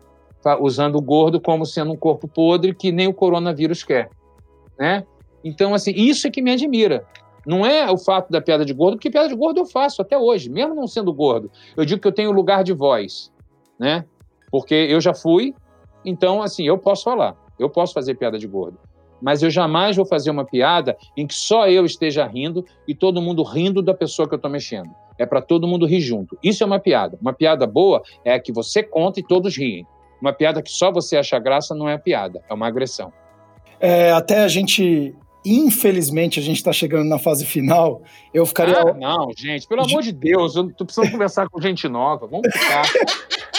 [0.61, 4.09] usando o gordo como sendo um corpo podre que nem o coronavírus quer,
[4.79, 5.05] né?
[5.45, 7.05] Então, assim, isso é que me admira.
[7.45, 10.16] Não é o fato da piada de gordo, porque piada de gordo eu faço até
[10.16, 11.51] hoje, mesmo não sendo gordo.
[11.77, 13.33] Eu digo que eu tenho lugar de voz,
[13.79, 14.05] né?
[14.51, 15.55] Porque eu já fui,
[16.05, 18.79] então, assim, eu posso falar, eu posso fazer piada de gordo.
[19.21, 23.23] Mas eu jamais vou fazer uma piada em que só eu esteja rindo e todo
[23.23, 24.91] mundo rindo da pessoa que eu estou mexendo.
[25.19, 26.39] É para todo mundo rir junto.
[26.43, 27.19] Isso é uma piada.
[27.21, 29.87] Uma piada boa é a que você conta e todos riem.
[30.21, 33.12] Uma piada que só você acha graça não é piada, é uma agressão.
[33.81, 35.14] É, até a gente
[35.45, 38.03] Infelizmente, a gente está chegando na fase final.
[38.35, 38.81] Eu ficaria.
[38.81, 42.27] Ah, não, gente, pelo amor de Deus, eu tô precisando conversar com gente nova.
[42.27, 42.83] Vamos ficar.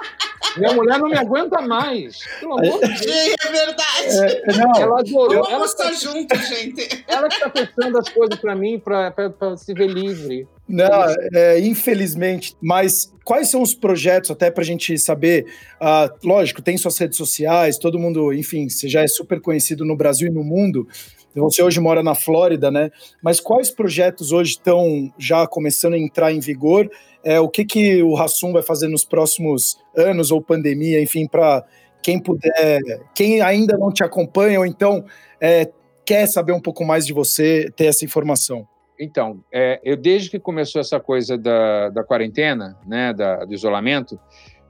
[0.57, 2.19] Minha mulher não me aguenta mais.
[2.39, 3.35] Pelo amor de Deus.
[3.45, 4.43] É verdade.
[4.43, 5.43] É, não, ela adorou.
[5.43, 7.05] Vamos estar juntos, gente.
[7.07, 10.47] Ela que está fechando as coisas para mim, para se ver livre.
[10.67, 12.55] Não, é, infelizmente.
[12.61, 15.45] Mas quais são os projetos, até para a gente saber?
[15.81, 19.95] Uh, lógico, tem suas redes sociais, todo mundo, enfim, você já é super conhecido no
[19.95, 20.87] Brasil e no mundo.
[21.35, 22.91] Você hoje mora na Flórida, né?
[23.21, 26.89] Mas quais projetos hoje estão já começando a entrar em vigor?
[27.23, 31.65] É, o que, que o Rassum vai fazer nos próximos anos ou pandemia, enfim, para
[32.01, 32.79] quem puder,
[33.13, 35.05] quem ainda não te acompanha ou então
[35.39, 35.69] é,
[36.05, 38.67] quer saber um pouco mais de você, ter essa informação?
[38.99, 44.19] Então, é, eu desde que começou essa coisa da, da quarentena, né, da, do isolamento,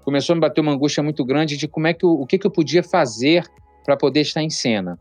[0.04, 2.46] começou a me bater uma angústia muito grande de como é que o que, que
[2.46, 3.44] eu podia fazer
[3.84, 5.00] para poder estar em cena.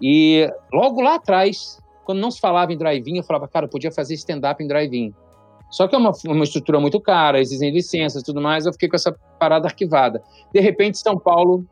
[0.00, 3.92] E logo lá atrás, quando não se falava em drive-in, eu falava, cara, eu podia
[3.92, 5.12] fazer stand-up em drive-in.
[5.70, 8.88] Só que é uma, uma estrutura muito cara, exigem licenças e tudo mais, eu fiquei
[8.88, 10.22] com essa parada arquivada.
[10.52, 11.66] De repente, São Paulo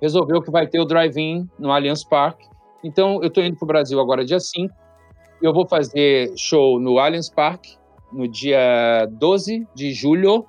[0.00, 2.46] resolveu que vai ter o drive-in no Allianz Parque.
[2.84, 4.74] Então, eu estou indo para o Brasil agora, dia 5.
[5.40, 7.76] Eu vou fazer show no Allianz Parque
[8.12, 10.44] no dia 12 de julho,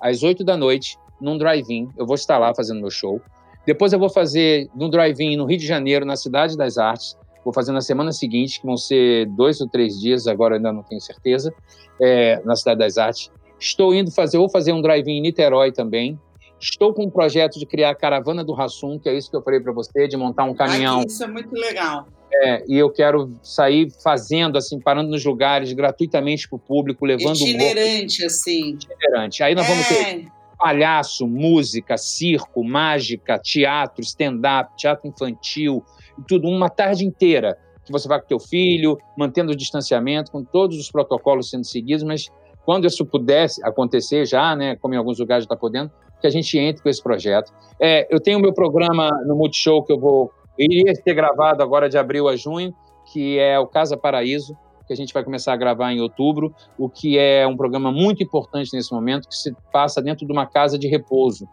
[0.00, 1.88] às 8 da noite, num drive-in.
[1.96, 3.20] Eu vou estar lá fazendo meu show.
[3.66, 7.16] Depois eu vou fazer no drive-in no Rio de Janeiro, na Cidade das Artes.
[7.44, 10.82] Vou fazer na semana seguinte, que vão ser dois ou três dias, agora ainda não
[10.82, 11.54] tenho certeza,
[12.00, 13.30] é, na Cidade das Artes.
[13.58, 16.18] Estou indo fazer, vou fazer um drive-in em Niterói também.
[16.60, 19.42] Estou com um projeto de criar a caravana do Rassum, que é isso que eu
[19.42, 21.00] falei para você, de montar um caminhão.
[21.00, 22.06] Ai, isso é muito legal.
[22.32, 27.36] É, e eu quero sair fazendo, assim, parando nos lugares gratuitamente para o público, levando
[27.36, 28.70] Itinerante, um assim.
[28.70, 29.42] Itinerante.
[29.42, 29.68] Aí nós é.
[29.68, 30.26] vamos ter
[30.56, 35.84] palhaço, música, circo, mágica, teatro, stand-up, teatro infantil,
[36.28, 40.78] tudo, uma tarde inteira que você vai com teu filho, mantendo o distanciamento, com todos
[40.78, 42.30] os protocolos sendo seguidos, mas
[42.64, 45.90] quando isso pudesse acontecer já, né, como em alguns lugares está podendo,
[46.20, 47.52] que a gente entre com esse projeto.
[47.78, 51.98] É, eu tenho meu programa no Multishow que eu vou iria ter gravado agora de
[51.98, 52.74] abril a junho,
[53.12, 56.88] que é o Casa Paraíso, que a gente vai começar a gravar em outubro, o
[56.88, 60.78] que é um programa muito importante nesse momento, que se passa dentro de uma casa
[60.78, 61.48] de repouso.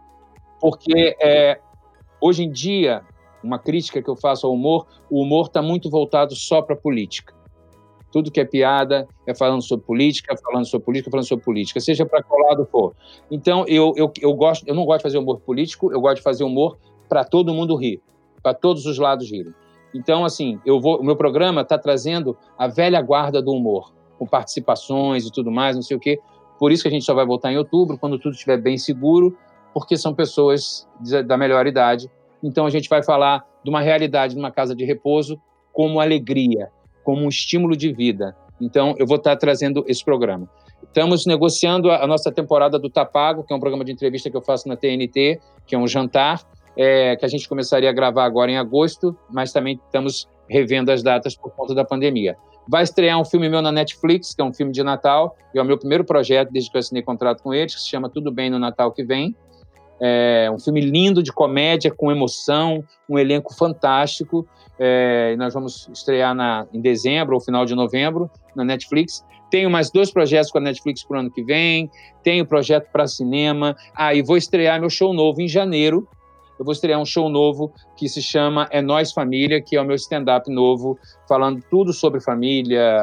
[0.59, 1.59] Porque é,
[2.19, 3.01] hoje em dia,
[3.43, 6.77] uma crítica que eu faço ao humor, o humor está muito voltado só para a
[6.77, 7.33] política.
[8.11, 12.05] Tudo que é piada é falando sobre política, falando sobre política, falando sobre política, seja
[12.05, 12.93] para qual lado for.
[13.31, 16.21] Então, eu, eu, eu, gosto, eu não gosto de fazer humor político, eu gosto de
[16.21, 16.77] fazer humor
[17.07, 18.01] para todo mundo rir,
[18.43, 19.53] para todos os lados rirem.
[19.93, 24.25] Então, assim, eu vou, o meu programa está trazendo a velha guarda do humor, com
[24.25, 26.19] participações e tudo mais, não sei o quê.
[26.57, 29.37] Por isso que a gente só vai voltar em outubro, quando tudo estiver bem seguro,
[29.73, 30.87] porque são pessoas
[31.25, 32.09] da melhor idade.
[32.43, 35.39] Então, a gente vai falar de uma realidade numa casa de repouso
[35.73, 36.69] como alegria,
[37.03, 38.35] como um estímulo de vida.
[38.59, 40.47] Então, eu vou estar tá trazendo esse programa.
[40.83, 44.41] Estamos negociando a nossa temporada do Tapago, que é um programa de entrevista que eu
[44.41, 46.41] faço na TNT, que é um jantar,
[46.77, 51.01] é, que a gente começaria a gravar agora em agosto, mas também estamos revendo as
[51.01, 52.35] datas por conta da pandemia.
[52.67, 55.61] Vai estrear um filme meu na Netflix, que é um filme de Natal, e é
[55.61, 58.31] o meu primeiro projeto desde que eu assinei contrato com eles, que se chama Tudo
[58.31, 59.35] Bem no Natal que Vem.
[60.03, 64.47] É um filme lindo de comédia, com emoção, um elenco fantástico.
[64.79, 69.23] É, nós vamos estrear na, em dezembro ou final de novembro na Netflix.
[69.51, 71.87] Tenho mais dois projetos com a Netflix para o ano que vem.
[72.23, 73.75] Tenho projeto para cinema.
[73.93, 76.07] Ah, e vou estrear meu show novo em janeiro,
[76.61, 79.83] eu vou estrear um show novo que se chama É Nós Família, que é o
[79.83, 80.95] meu stand-up novo,
[81.27, 83.01] falando tudo sobre família,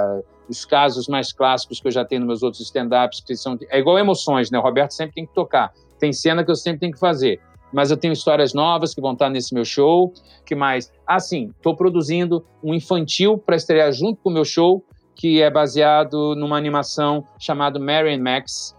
[0.48, 3.58] os casos mais clássicos que eu já tenho nos meus outros stand-ups, que são.
[3.68, 4.60] É igual emoções, né?
[4.60, 5.72] O Roberto sempre tem que tocar.
[5.98, 7.40] Tem cena que eu sempre tenho que fazer.
[7.72, 10.12] Mas eu tenho histórias novas que vão estar nesse meu show.
[10.46, 10.92] que mais?
[11.04, 14.84] Ah, sim, estou produzindo um infantil para estrear junto com o meu show,
[15.16, 18.77] que é baseado numa animação chamada Mary and Max,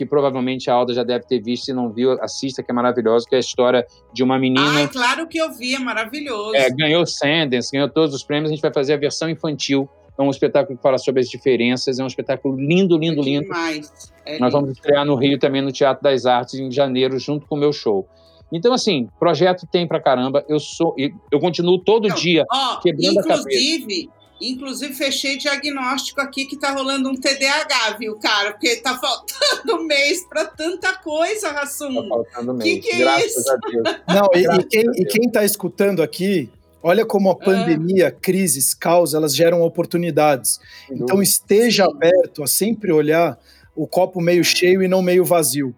[0.00, 3.26] que provavelmente a Alda já deve ter visto, se não viu, assista, que é maravilhoso,
[3.28, 4.84] que é a história de uma menina...
[4.84, 6.56] Ah, claro que eu vi, é maravilhoso.
[6.56, 9.86] É, ganhou Sundance, ganhou todos os prêmios, a gente vai fazer a versão infantil,
[10.18, 13.42] é um espetáculo que fala sobre as diferenças, é um espetáculo lindo, lindo, é lindo.
[13.42, 14.10] Demais.
[14.24, 14.50] É Nós lindo.
[14.52, 17.70] vamos estrear no Rio também, no Teatro das Artes, em janeiro, junto com o meu
[17.74, 18.08] show.
[18.50, 20.42] Então, assim, projeto tem pra caramba.
[20.48, 20.94] Eu sou,
[21.30, 23.48] eu continuo todo Não, dia ó, quebrando a cabeça.
[23.50, 24.08] inclusive,
[24.40, 28.52] inclusive fechei diagnóstico aqui que tá rolando um TDAH, viu, cara?
[28.52, 31.94] Porque tá faltando mês para tanta coisa, Rassum.
[32.02, 32.84] Tá faltando Que mês.
[32.84, 33.50] que é Graças isso?
[33.52, 33.96] a Deus.
[34.08, 35.12] Não, e, e quem, a e Deus.
[35.12, 36.48] quem tá escutando aqui,
[36.82, 40.60] olha como a pandemia, crises, caos, elas geram oportunidades.
[40.86, 41.90] Sem Então dúvida, esteja Sim.
[41.92, 43.38] aberto a sempre olhar
[43.76, 45.74] o copo meio cheio e não meio vazio.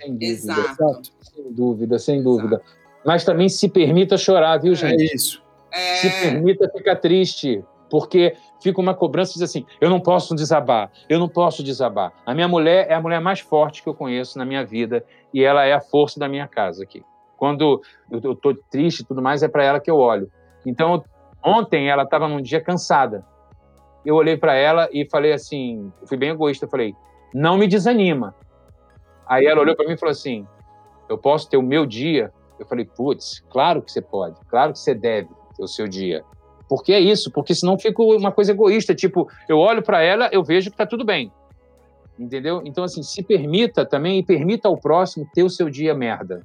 [0.00, 0.26] sem dúvida.
[0.26, 0.60] Exato.
[0.82, 1.12] Exato.
[1.34, 2.60] Sem dúvida, sem dúvida.
[3.04, 5.14] Mas também se permita chorar, viu, É gente?
[5.14, 5.42] isso.
[6.00, 10.90] Se É, permita ficar triste, porque fica uma cobrança diz assim: eu não posso desabar,
[11.08, 12.12] eu não posso desabar.
[12.24, 15.42] A minha mulher é a mulher mais forte que eu conheço na minha vida e
[15.42, 17.04] ela é a força da minha casa aqui.
[17.36, 20.30] Quando eu estou triste e tudo mais, é para ela que eu olho.
[20.64, 21.04] Então,
[21.44, 23.24] ontem ela estava num dia cansada.
[24.04, 26.94] Eu olhei para ela e falei assim: eu fui bem egoísta, falei,
[27.34, 28.34] não me desanima.
[29.26, 30.46] Aí ela olhou para mim e falou assim:
[31.08, 32.32] eu posso ter o meu dia?
[32.58, 36.24] Eu falei, putz, claro que você pode, claro que você deve ter o seu dia.
[36.68, 40.42] Porque é isso, porque senão fica uma coisa egoísta, tipo, eu olho para ela, eu
[40.42, 41.30] vejo que tá tudo bem.
[42.18, 42.62] Entendeu?
[42.64, 46.42] Então, assim, se permita também e permita ao próximo ter o seu dia merda.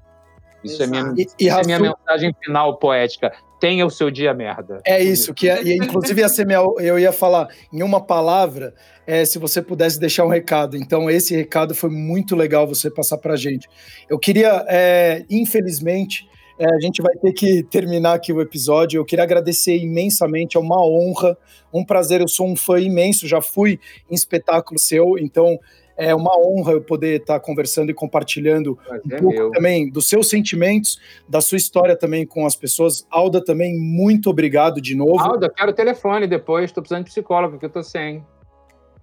[0.63, 1.21] Isso é minha, Exato.
[1.39, 3.31] E, e essa é minha mensagem final poética.
[3.59, 4.81] Tenha o seu dia merda.
[4.85, 8.73] é isso, que é, e inclusive ia ser minha, eu ia falar em uma palavra,
[9.05, 10.75] é, se você pudesse deixar um recado.
[10.75, 13.67] Então, esse recado foi muito legal você passar pra gente.
[14.09, 16.27] Eu queria, é, infelizmente,
[16.57, 18.99] é, a gente vai ter que terminar aqui o episódio.
[18.99, 21.37] Eu queria agradecer imensamente, é uma honra,
[21.73, 22.21] um prazer.
[22.21, 23.79] Eu sou um fã imenso, já fui
[24.09, 25.59] em espetáculo seu, então
[25.97, 29.51] é uma honra eu poder estar conversando e compartilhando Mas um é pouco meu.
[29.51, 30.99] também dos seus sentimentos,
[31.29, 33.05] da sua história também com as pessoas.
[33.09, 35.19] Alda, também, muito obrigado de novo.
[35.19, 38.25] Alda, quero o telefone depois, tô precisando de psicólogo, porque eu tô sem.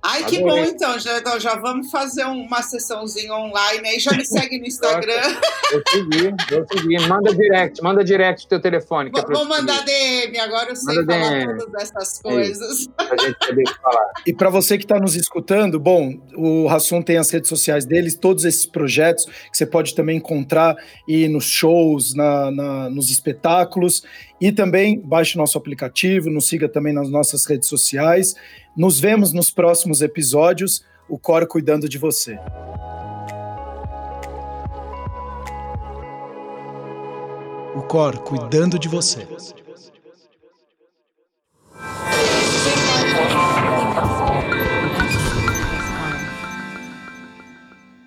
[0.01, 0.64] Ai, que Adorei.
[0.64, 0.99] bom, então.
[0.99, 3.99] Já, então, já vamos fazer uma sessãozinha online aí.
[3.99, 5.20] Já me segue no Instagram.
[5.72, 7.09] Eu segui, eu segui.
[7.09, 9.11] Manda direct, manda direct o teu telefone.
[9.11, 10.38] Que é Vou, vou mandar DM.
[10.38, 11.59] Agora eu sei Manda falar DM.
[11.59, 12.86] todas essas coisas.
[12.96, 14.09] pra gente poder falar.
[14.26, 18.14] E para você que está nos escutando, bom, o Rassum tem as redes sociais deles,
[18.14, 20.76] todos esses projetos que você pode também encontrar
[21.07, 24.03] e nos shows, na, na- nos espetáculos.
[24.40, 28.34] E também baixe nosso aplicativo, nos siga também nas nossas redes sociais.
[28.78, 30.84] Nos vemos nos próximos episódios.
[31.08, 32.38] O Cor cuidando de você.
[37.74, 39.26] O Cor cuidando de você.